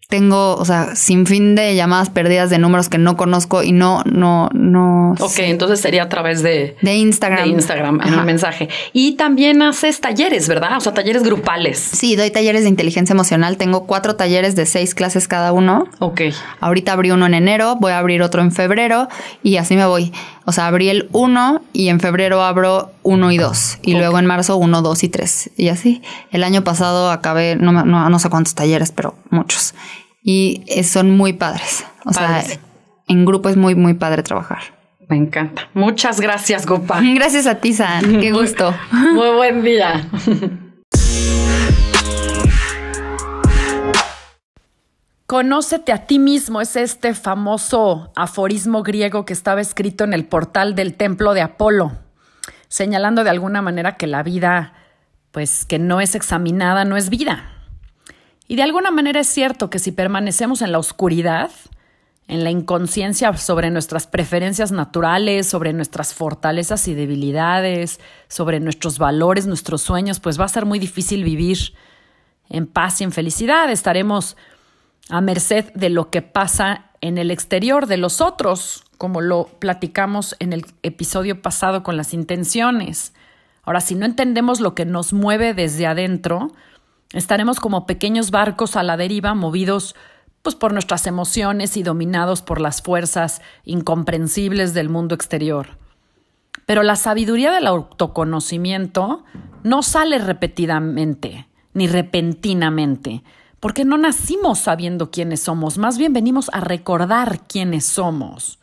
tengo, 0.09 0.57
o 0.57 0.65
sea, 0.65 0.97
sin 0.97 1.27
fin 1.27 1.55
de 1.55 1.77
llamadas 1.77 2.09
perdidas 2.09 2.49
de 2.49 2.59
números 2.59 2.89
que 2.89 2.97
no 2.97 3.19
conozco 3.19 3.63
y 3.63 3.73
no, 3.73 4.03
no, 4.07 4.49
no. 4.55 5.13
Ok, 5.21 5.41
entonces 5.41 5.81
sería 5.81 6.05
a 6.05 6.09
través 6.09 6.43
de, 6.43 6.77
de 6.81 6.95
Instagram. 6.95 7.45
De 7.45 7.49
Instagram, 7.51 8.01
en 8.01 8.15
un 8.15 8.25
mensaje. 8.25 8.71
Y 8.95 9.17
también 9.17 9.61
haces 9.61 10.01
talleres, 10.01 10.49
¿verdad? 10.49 10.79
O 10.79 10.81
sea, 10.81 10.95
talleres 10.95 11.23
grupales. 11.23 11.79
Sí, 11.79 12.17
doy 12.17 12.31
talleres 12.31 12.63
de 12.63 12.71
inteligencia 12.71 13.13
emocional. 13.13 13.59
Tengo 13.59 13.85
cuatro 13.85 14.17
talleres 14.17 14.57
de 14.57 14.65
seis 14.65 14.95
clases 14.95 15.29
cada 15.29 15.53
uno. 15.53 15.87
Ok. 15.99 16.23
Ahorita 16.61 16.95
abrí 16.95 17.11
uno 17.11 17.27
en 17.27 17.35
enero, 17.35 17.77
voy 17.77 17.93
a 17.93 17.99
abrir 17.99 18.23
otro 18.23 18.41
en 18.41 18.51
febrero 18.51 19.09
y 19.43 19.59
así 19.59 19.77
me 19.77 19.85
voy. 19.85 20.11
O 20.49 20.53
sea, 20.53 20.67
abrí 20.67 20.89
el 20.89 21.11
uno 21.13 21.61
y 21.75 21.89
en 21.89 22.01
febrero 22.01 22.43
abro 22.43 22.93
uno 23.03 23.31
y 23.31 23.37
dos. 23.37 23.79
Y 23.83 23.93
luego 23.93 24.19
en 24.19 24.25
marzo 24.25 24.57
uno, 24.57 24.81
dos 24.81 25.05
y 25.05 25.11
tres. 25.11 25.51
Y 25.59 25.69
así. 25.69 26.01
El 26.31 26.43
año 26.43 26.65
pasado 26.65 27.11
acabé, 27.11 27.57
no, 27.57 27.73
no, 27.73 28.09
no 28.09 28.19
sé 28.19 28.31
cuántos 28.31 28.55
talleres, 28.55 28.91
pero 28.91 29.15
muchos 29.31 29.75
y 30.23 30.63
son 30.85 31.17
muy 31.17 31.33
padres. 31.33 31.87
O 32.05 32.13
sea, 32.13 32.45
en 33.07 33.25
grupo 33.25 33.49
es 33.49 33.57
muy, 33.57 33.75
muy 33.75 33.95
padre 33.95 34.23
trabajar. 34.23 34.59
Me 35.09 35.17
encanta. 35.17 35.71
Muchas 35.73 36.21
gracias, 36.21 36.67
Gopa. 36.67 37.01
Gracias 37.15 37.47
a 37.47 37.55
ti, 37.55 37.73
San. 37.73 38.21
Qué 38.21 38.31
gusto. 38.41 38.75
Muy 38.93 39.31
buen 39.31 39.63
día. 39.63 40.07
Conócete 45.29 45.93
a 45.93 46.07
ti 46.07 46.19
mismo 46.19 46.63
es 46.63 46.75
este 46.75 47.13
famoso 47.13 48.11
aforismo 48.17 48.83
griego 48.83 49.27
que 49.27 49.35
estaba 49.35 49.61
escrito 49.61 50.05
en 50.05 50.15
el 50.15 50.25
portal 50.25 50.75
del 50.75 50.95
templo 50.95 51.35
de 51.35 51.43
Apolo, 51.43 51.93
señalando 52.69 53.25
de 53.25 53.29
alguna 53.29 53.61
manera 53.61 53.99
que 53.99 54.07
la 54.07 54.23
vida, 54.23 54.73
pues 55.31 55.67
que 55.67 55.79
no 55.79 56.01
es 56.01 56.15
examinada, 56.15 56.87
no 56.87 56.97
es 56.97 57.11
vida. 57.11 57.45
Y 58.47 58.57
de 58.57 58.63
alguna 58.63 58.91
manera 58.91 59.21
es 59.21 59.27
cierto 59.27 59.69
que 59.69 59.79
si 59.79 59.93
permanecemos 59.93 60.63
en 60.63 60.73
la 60.73 60.79
oscuridad, 60.79 61.51
en 62.27 62.43
la 62.43 62.51
inconsciencia 62.51 63.37
sobre 63.37 63.71
nuestras 63.71 64.07
preferencias 64.07 64.73
naturales, 64.73 65.47
sobre 65.47 65.75
nuestras 65.75 66.15
fortalezas 66.15 66.89
y 66.89 66.95
debilidades, 66.95 68.01
sobre 68.29 68.61
nuestros 68.61 68.99
valores, 68.99 69.47
nuestros 69.47 69.83
sueños, 69.83 70.21
pues 70.21 70.41
va 70.41 70.47
a 70.47 70.49
ser 70.49 70.65
muy 70.65 70.79
difícil 70.79 71.23
vivir 71.23 71.75
en 72.49 72.67
paz 72.67 73.03
y 73.03 73.05
en 73.05 73.13
felicidad. 73.13 73.71
Estaremos 73.71 74.35
a 75.09 75.21
merced 75.21 75.73
de 75.75 75.91
lo 75.91 76.11
que 76.11 76.23
pasa 76.23 76.87
en 77.01 77.19
el 77.19 77.31
exterior 77.31 77.87
de 77.87 77.97
los 77.97 78.21
otros, 78.21 78.85
como 78.99 79.21
lo 79.21 79.45
platicamos 79.45 80.37
en 80.41 80.53
el 80.53 80.67
episodio 80.83 81.41
pasado 81.43 81.83
con 81.83 81.97
las 81.97 82.13
intenciones. 82.15 83.13
Ahora, 83.63 83.81
si 83.81 83.95
no 83.95 84.07
entendemos 84.07 84.61
lo 84.61 84.75
que 84.75 84.85
nos 84.85 85.13
mueve 85.13 85.55
desde 85.55 85.87
adentro, 85.87 86.53
Estaremos 87.13 87.59
como 87.59 87.87
pequeños 87.87 88.31
barcos 88.31 88.77
a 88.77 88.83
la 88.83 88.97
deriva, 88.97 89.35
movidos 89.35 89.95
pues 90.43 90.55
por 90.55 90.73
nuestras 90.73 91.07
emociones 91.07 91.77
y 91.77 91.83
dominados 91.83 92.43
por 92.43 92.61
las 92.61 92.83
fuerzas 92.83 93.41
incomprensibles 93.65 94.75
del 94.75 94.89
mundo 94.89 95.15
exterior. 95.15 95.79
Pero 96.67 96.83
la 96.83 96.97
sabiduría 96.97 97.51
del 97.51 97.67
autoconocimiento 97.67 99.25
no 99.63 99.83
sale 99.83 100.19
repetidamente 100.19 101.49
ni 101.73 101.87
repentinamente, 101.87 103.23
porque 103.61 103.85
no 103.85 103.99
nacimos 103.99 104.61
sabiendo 104.61 105.11
quiénes 105.11 105.41
somos, 105.41 105.79
más 105.79 105.99
bien 105.99 106.13
venimos 106.13 106.51
a 106.53 106.61
recordar 106.61 107.41
quiénes 107.47 107.85
somos. 107.85 108.59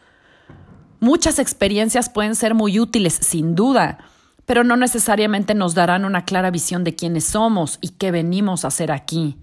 Muchas 0.99 1.39
experiencias 1.39 2.09
pueden 2.09 2.35
ser 2.35 2.55
muy 2.55 2.79
útiles, 2.79 3.13
sin 3.13 3.55
duda, 3.55 3.97
pero 4.45 4.63
no 4.63 4.77
necesariamente 4.77 5.53
nos 5.53 5.75
darán 5.75 6.05
una 6.05 6.23
clara 6.23 6.51
visión 6.51 6.83
de 6.83 6.95
quiénes 6.95 7.25
somos 7.25 7.77
y 7.81 7.89
qué 7.89 8.11
venimos 8.11 8.63
a 8.63 8.69
hacer 8.69 8.91
aquí. 8.91 9.37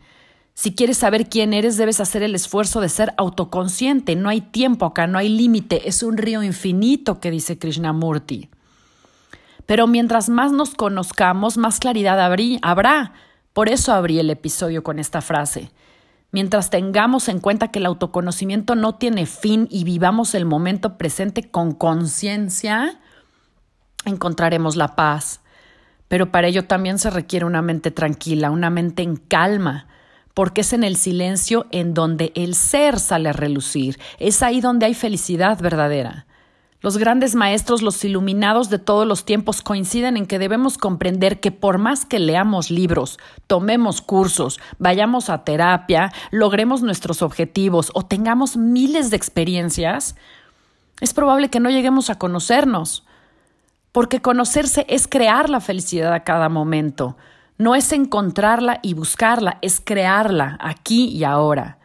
Si 0.54 0.74
quieres 0.74 0.98
saber 0.98 1.28
quién 1.28 1.54
eres, 1.54 1.76
debes 1.76 2.00
hacer 2.00 2.22
el 2.22 2.34
esfuerzo 2.34 2.80
de 2.80 2.88
ser 2.88 3.14
autoconsciente. 3.16 4.16
No 4.16 4.28
hay 4.28 4.42
tiempo 4.42 4.86
acá, 4.86 5.06
no 5.06 5.18
hay 5.18 5.28
límite, 5.28 5.88
es 5.88 6.02
un 6.02 6.16
río 6.16 6.42
infinito 6.42 7.20
que 7.20 7.30
dice 7.30 7.58
Krishnamurti. 7.58 8.50
Pero 9.66 9.86
mientras 9.86 10.28
más 10.28 10.52
nos 10.52 10.74
conozcamos, 10.74 11.56
más 11.56 11.78
claridad 11.78 12.20
habrá. 12.20 13.12
Por 13.52 13.68
eso 13.68 13.92
abrí 13.92 14.18
el 14.18 14.30
episodio 14.30 14.82
con 14.82 14.98
esta 14.98 15.20
frase. 15.20 15.70
Mientras 16.30 16.70
tengamos 16.70 17.28
en 17.28 17.40
cuenta 17.40 17.68
que 17.68 17.78
el 17.78 17.86
autoconocimiento 17.86 18.74
no 18.74 18.94
tiene 18.94 19.26
fin 19.26 19.68
y 19.70 19.84
vivamos 19.84 20.34
el 20.34 20.46
momento 20.46 20.96
presente 20.96 21.50
con 21.50 21.72
conciencia, 21.72 22.98
encontraremos 24.06 24.76
la 24.76 24.96
paz. 24.96 25.40
Pero 26.08 26.32
para 26.32 26.48
ello 26.48 26.64
también 26.64 26.98
se 26.98 27.10
requiere 27.10 27.44
una 27.44 27.60
mente 27.60 27.90
tranquila, 27.90 28.50
una 28.50 28.70
mente 28.70 29.02
en 29.02 29.16
calma, 29.16 29.88
porque 30.32 30.62
es 30.62 30.72
en 30.72 30.84
el 30.84 30.96
silencio 30.96 31.66
en 31.70 31.92
donde 31.92 32.32
el 32.34 32.54
ser 32.54 32.98
sale 32.98 33.28
a 33.28 33.34
relucir, 33.34 33.98
es 34.18 34.42
ahí 34.42 34.62
donde 34.62 34.86
hay 34.86 34.94
felicidad 34.94 35.60
verdadera. 35.60 36.26
Los 36.83 36.99
grandes 36.99 37.37
maestros, 37.37 37.81
los 37.81 38.05
iluminados 38.05 38.68
de 38.68 38.81
todos 38.81 39.07
los 39.07 39.25
tiempos 39.25 39.62
coinciden 39.62 40.16
en 40.16 40.27
que 40.27 40.40
debemos 40.40 40.79
comprender 40.79 41.38
que 41.38 41.53
por 41.53 41.79
más 41.79 42.05
que 42.05 42.18
leamos 42.18 42.73
libros, 42.73 43.21
tomemos 43.47 44.03
cursos, 44.03 44.59
vayamos 44.81 45.31
a 45.31 45.45
terapia, 45.45 46.12
logremos 46.33 46.83
nuestros 46.83 47.23
objetivos 47.23 47.92
o 47.95 48.05
tengamos 48.05 48.57
miles 48.57 49.11
de 49.11 49.16
experiencias, 49.16 50.16
es 51.01 51.14
probable 51.14 51.51
que 51.51 51.61
no 51.61 51.71
lleguemos 51.71 52.11
a 52.11 52.18
conocernos 52.18 53.05
porque 53.92 54.21
conocerse 54.21 54.85
es 54.88 55.07
crear 55.07 55.51
la 55.51 55.61
felicidad 55.61 56.12
a 56.12 56.25
cada 56.25 56.49
momento, 56.49 57.16
no 57.59 57.77
es 57.77 57.92
encontrarla 57.92 58.81
y 58.83 58.95
buscarla, 58.95 59.59
es 59.62 59.81
crearla 59.81 60.59
aquí 60.61 61.11
y 61.11 61.23
ahora. 61.23 61.79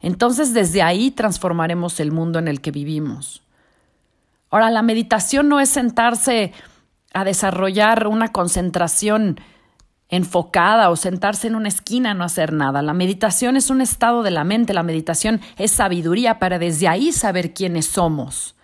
Entonces 0.00 0.52
desde 0.52 0.82
ahí 0.82 1.10
transformaremos 1.10 2.00
el 2.00 2.12
mundo 2.12 2.38
en 2.38 2.48
el 2.48 2.60
que 2.60 2.70
vivimos. 2.70 3.45
Ahora, 4.50 4.70
la 4.70 4.82
meditación 4.82 5.48
no 5.48 5.60
es 5.60 5.68
sentarse 5.68 6.52
a 7.12 7.24
desarrollar 7.24 8.06
una 8.06 8.32
concentración 8.32 9.40
enfocada 10.08 10.90
o 10.90 10.96
sentarse 10.96 11.48
en 11.48 11.56
una 11.56 11.68
esquina 11.68 12.14
no 12.14 12.24
hacer 12.24 12.52
nada. 12.52 12.82
La 12.82 12.94
meditación 12.94 13.56
es 13.56 13.70
un 13.70 13.80
estado 13.80 14.22
de 14.22 14.30
la 14.30 14.44
mente, 14.44 14.74
la 14.74 14.82
meditación 14.82 15.40
es 15.56 15.72
sabiduría 15.72 16.38
para 16.38 16.58
desde 16.58 16.88
ahí 16.88 17.12
saber 17.12 17.54
quiénes 17.54 17.86
somos. 17.86 18.54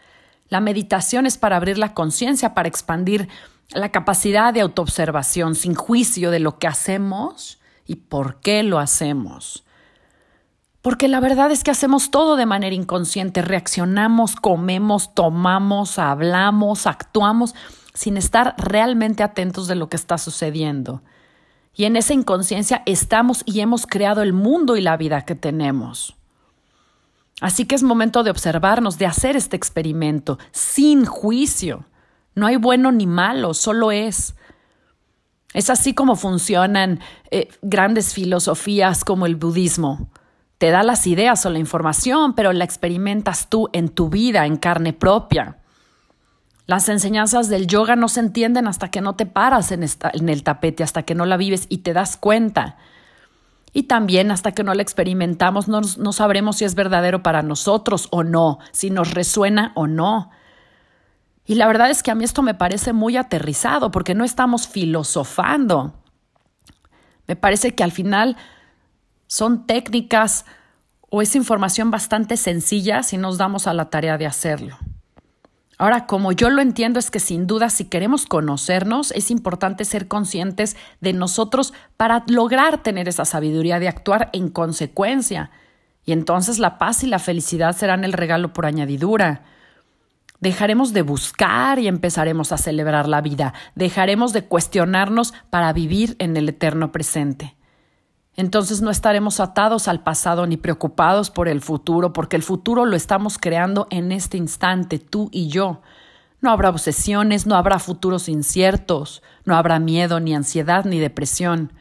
La 0.48 0.60
meditación 0.60 1.26
es 1.26 1.38
para 1.38 1.56
abrir 1.56 1.78
la 1.78 1.94
conciencia, 1.94 2.54
para 2.54 2.68
expandir 2.68 3.28
la 3.74 3.90
capacidad 3.90 4.52
de 4.52 4.60
autoobservación 4.60 5.54
sin 5.54 5.74
juicio 5.74 6.30
de 6.30 6.40
lo 6.40 6.58
que 6.58 6.66
hacemos 6.66 7.58
y 7.86 7.96
por 7.96 8.40
qué 8.40 8.62
lo 8.62 8.78
hacemos. 8.78 9.61
Porque 10.82 11.06
la 11.06 11.20
verdad 11.20 11.52
es 11.52 11.62
que 11.62 11.70
hacemos 11.70 12.10
todo 12.10 12.34
de 12.34 12.44
manera 12.44 12.74
inconsciente, 12.74 13.40
reaccionamos, 13.40 14.34
comemos, 14.34 15.14
tomamos, 15.14 16.00
hablamos, 16.00 16.88
actuamos 16.88 17.54
sin 17.94 18.16
estar 18.16 18.56
realmente 18.58 19.22
atentos 19.22 19.68
de 19.68 19.76
lo 19.76 19.88
que 19.88 19.96
está 19.96 20.18
sucediendo. 20.18 21.02
Y 21.74 21.84
en 21.84 21.94
esa 21.94 22.14
inconsciencia 22.14 22.82
estamos 22.84 23.42
y 23.46 23.60
hemos 23.60 23.86
creado 23.86 24.22
el 24.22 24.32
mundo 24.32 24.76
y 24.76 24.80
la 24.80 24.96
vida 24.96 25.24
que 25.24 25.36
tenemos. 25.36 26.16
Así 27.40 27.64
que 27.64 27.76
es 27.76 27.84
momento 27.84 28.24
de 28.24 28.30
observarnos, 28.30 28.98
de 28.98 29.06
hacer 29.06 29.36
este 29.36 29.56
experimento 29.56 30.38
sin 30.50 31.04
juicio. 31.04 31.86
No 32.34 32.46
hay 32.46 32.56
bueno 32.56 32.90
ni 32.90 33.06
malo, 33.06 33.54
solo 33.54 33.92
es. 33.92 34.34
Es 35.54 35.70
así 35.70 35.94
como 35.94 36.16
funcionan 36.16 37.00
eh, 37.30 37.48
grandes 37.62 38.14
filosofías 38.14 39.04
como 39.04 39.26
el 39.26 39.36
budismo 39.36 40.08
te 40.62 40.70
da 40.70 40.84
las 40.84 41.08
ideas 41.08 41.44
o 41.44 41.50
la 41.50 41.58
información, 41.58 42.34
pero 42.34 42.52
la 42.52 42.62
experimentas 42.62 43.48
tú 43.48 43.68
en 43.72 43.88
tu 43.88 44.10
vida, 44.10 44.46
en 44.46 44.56
carne 44.56 44.92
propia. 44.92 45.56
Las 46.66 46.88
enseñanzas 46.88 47.48
del 47.48 47.66
yoga 47.66 47.96
no 47.96 48.06
se 48.06 48.20
entienden 48.20 48.68
hasta 48.68 48.88
que 48.88 49.00
no 49.00 49.16
te 49.16 49.26
paras 49.26 49.72
en, 49.72 49.82
el 49.82 50.42
tapete, 50.44 50.84
hasta 50.84 51.02
que 51.02 51.16
no 51.16 51.26
la 51.26 51.36
vives 51.36 51.66
y 51.68 51.78
te 51.78 51.92
das 51.92 52.16
cuenta. 52.16 52.76
Y 53.72 53.88
también 53.88 54.30
hasta 54.30 54.52
que 54.52 54.62
no 54.62 54.72
la 54.72 54.82
experimentamos 54.82 55.66
no 55.66 56.12
sabremos 56.12 56.58
si 56.58 56.64
es 56.64 56.76
verdadero 56.76 57.24
para 57.24 57.42
nosotros 57.42 58.06
o 58.12 58.22
no, 58.22 58.60
si 58.70 58.90
nos 58.90 59.14
resuena 59.14 59.72
o 59.74 59.88
no. 59.88 60.30
Y 61.44 61.56
la 61.56 61.66
verdad 61.66 61.90
es 61.90 62.04
que 62.04 62.12
a 62.12 62.14
mí 62.14 62.22
esto 62.22 62.42
me 62.42 62.54
parece 62.54 62.92
muy 62.92 63.16
aterrizado 63.16 63.90
porque 63.90 64.14
no 64.14 64.22
estamos 64.22 64.68
filosofando. 64.68 65.92
Me 67.26 67.34
parece 67.34 67.74
que 67.74 67.82
al 67.82 67.90
final 67.90 68.36
son 69.32 69.66
técnicas 69.66 70.44
o 71.08 71.22
es 71.22 71.34
información 71.36 71.90
bastante 71.90 72.36
sencilla 72.36 73.02
si 73.02 73.16
nos 73.16 73.38
damos 73.38 73.66
a 73.66 73.72
la 73.72 73.88
tarea 73.88 74.18
de 74.18 74.26
hacerlo. 74.26 74.76
Ahora, 75.78 76.06
como 76.06 76.32
yo 76.32 76.50
lo 76.50 76.60
entiendo, 76.60 76.98
es 76.98 77.10
que 77.10 77.18
sin 77.18 77.46
duda 77.46 77.70
si 77.70 77.86
queremos 77.86 78.26
conocernos, 78.26 79.10
es 79.12 79.30
importante 79.30 79.86
ser 79.86 80.06
conscientes 80.06 80.76
de 81.00 81.14
nosotros 81.14 81.72
para 81.96 82.24
lograr 82.26 82.82
tener 82.82 83.08
esa 83.08 83.24
sabiduría 83.24 83.78
de 83.78 83.88
actuar 83.88 84.28
en 84.34 84.50
consecuencia. 84.50 85.50
Y 86.04 86.12
entonces 86.12 86.58
la 86.58 86.76
paz 86.76 87.02
y 87.02 87.06
la 87.06 87.18
felicidad 87.18 87.74
serán 87.74 88.04
el 88.04 88.12
regalo 88.12 88.52
por 88.52 88.66
añadidura. 88.66 89.44
Dejaremos 90.40 90.92
de 90.92 91.00
buscar 91.00 91.78
y 91.78 91.88
empezaremos 91.88 92.52
a 92.52 92.58
celebrar 92.58 93.08
la 93.08 93.22
vida. 93.22 93.54
Dejaremos 93.76 94.34
de 94.34 94.44
cuestionarnos 94.44 95.32
para 95.48 95.72
vivir 95.72 96.16
en 96.18 96.36
el 96.36 96.50
eterno 96.50 96.92
presente. 96.92 97.56
Entonces 98.36 98.80
no 98.80 98.90
estaremos 98.90 99.40
atados 99.40 99.88
al 99.88 100.02
pasado 100.02 100.46
ni 100.46 100.56
preocupados 100.56 101.30
por 101.30 101.48
el 101.48 101.60
futuro, 101.60 102.12
porque 102.12 102.36
el 102.36 102.42
futuro 102.42 102.86
lo 102.86 102.96
estamos 102.96 103.36
creando 103.38 103.86
en 103.90 104.10
este 104.10 104.38
instante, 104.38 104.98
tú 104.98 105.28
y 105.32 105.48
yo. 105.48 105.82
No 106.40 106.50
habrá 106.50 106.70
obsesiones, 106.70 107.46
no 107.46 107.56
habrá 107.56 107.78
futuros 107.78 108.28
inciertos, 108.28 109.22
no 109.44 109.54
habrá 109.54 109.78
miedo, 109.78 110.18
ni 110.18 110.34
ansiedad, 110.34 110.84
ni 110.84 110.98
depresión. 110.98 111.72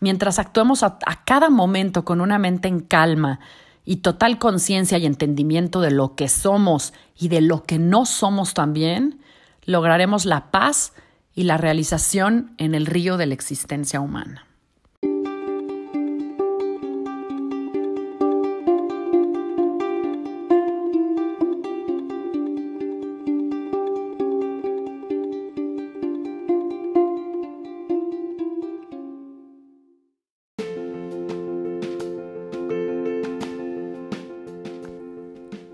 Mientras 0.00 0.38
actuemos 0.38 0.82
a, 0.82 0.98
cada 1.24 1.50
momento 1.50 2.04
con 2.04 2.20
una 2.20 2.38
mente 2.38 2.68
en 2.68 2.80
calma 2.80 3.40
y 3.84 3.96
total 3.96 4.38
conciencia 4.38 4.96
y 4.98 5.06
entendimiento 5.06 5.80
de 5.80 5.90
lo 5.90 6.14
que 6.14 6.28
somos 6.28 6.94
y 7.16 7.28
de 7.28 7.40
lo 7.40 7.62
que 7.64 7.78
no 7.78 8.06
somos 8.06 8.54
también, 8.54 9.20
lograremos 9.64 10.24
la 10.24 10.50
paz 10.50 10.92
y 11.34 11.44
la 11.44 11.56
realización 11.56 12.54
en 12.58 12.74
el 12.74 12.86
río 12.86 13.16
de 13.16 13.26
la 13.26 13.34
existencia 13.34 14.00
humana. 14.00 14.47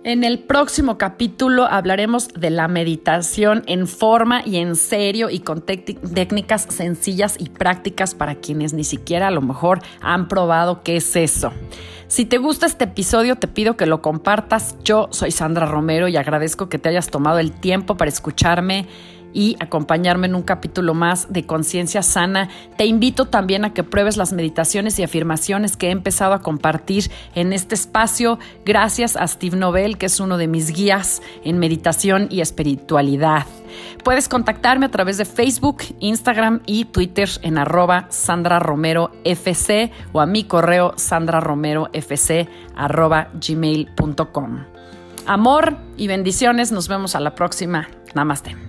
En 0.07 0.23
el 0.23 0.41
próximo 0.41 0.99
capítulo 0.99 1.65
hablaremos 1.65 2.29
de 2.29 2.51
la 2.51 2.69
meditación 2.69 3.63
en 3.67 3.87
forma 3.89 4.43
y 4.45 4.59
en 4.59 4.77
serio 4.77 5.31
y 5.31 5.39
con 5.39 5.63
técnicas 5.63 6.67
sencillas 6.69 7.37
y 7.39 7.49
prácticas 7.49 8.15
para 8.15 8.35
quienes 8.35 8.75
ni 8.75 8.85
siquiera 8.85 9.29
a 9.29 9.31
lo 9.31 9.41
mejor 9.41 9.81
han 10.03 10.29
probado 10.29 10.83
qué 10.83 10.97
es 10.97 11.17
eso. 11.17 11.55
Si 12.07 12.27
te 12.27 12.37
gusta 12.37 12.67
este 12.67 12.85
episodio, 12.85 13.37
te 13.37 13.49
pido 13.49 13.79
que 13.79 13.87
lo 13.87 14.03
compartas. 14.03 14.77
Yo 14.85 15.09
soy 15.11 15.31
Sandra 15.31 15.65
Romero 15.65 16.07
y 16.07 16.19
agradezco 16.19 16.69
que 16.69 16.79
te 16.79 16.91
hayas 16.91 17.09
tomado 17.09 17.39
el 17.39 17.53
tiempo 17.53 17.97
para 17.97 18.11
escucharme 18.11 18.87
y 19.35 19.57
acompañarme 19.61 20.29
en 20.29 20.35
un 20.35 20.43
capítulo 20.43 20.95
más 20.95 21.31
de 21.31 21.45
Conciencia 21.45 22.03
Sana. 22.03 22.49
Te 22.79 22.87
invito 22.87 23.27
también 23.27 23.67
a 23.67 23.75
que 23.75 23.83
pruebes 23.83 24.17
las 24.17 24.33
meditaciones 24.33 24.99
y 24.99 25.03
afirmaciones 25.03 25.77
que 25.77 25.89
he 25.89 25.91
empezado 25.91 26.33
a 26.33 26.41
compartir 26.41 27.11
en 27.35 27.53
este 27.53 27.75
espacio 27.75 28.39
gracias 28.65 29.17
a 29.17 29.27
Steve 29.27 29.57
Nobel, 29.57 29.99
que 29.99 30.07
es 30.07 30.21
uno 30.21 30.39
de 30.39 30.47
mis 30.47 30.71
guías 30.71 31.21
en 31.45 31.59
meditación 31.59 32.29
y 32.31 32.41
espiritualidad. 32.41 33.45
Puedes 34.05 34.29
contactarme 34.29 34.87
a 34.87 34.91
través 34.91 35.19
de 35.19 35.25
Facebook, 35.25 35.83
Instagram 35.99 36.61
y 36.67 36.85
Twitter 36.85 37.29
en 37.43 37.59
arroba 37.59 38.07
Sandra 38.11 38.61
Romero 38.61 39.11
FC 39.25 39.91
o 40.13 40.21
a 40.21 40.27
mi 40.27 40.45
correo 40.45 40.95
sandraromerofc 40.97 42.49
arroba 42.77 43.29
gmail.com. 43.35 44.65
Amor 45.27 45.77
y 45.97 46.07
bendiciones, 46.07 46.71
nos 46.71 46.89
vemos 46.89 47.15
a 47.17 47.21
la 47.21 47.35
próxima. 47.35 47.89
Namaste. 48.15 48.64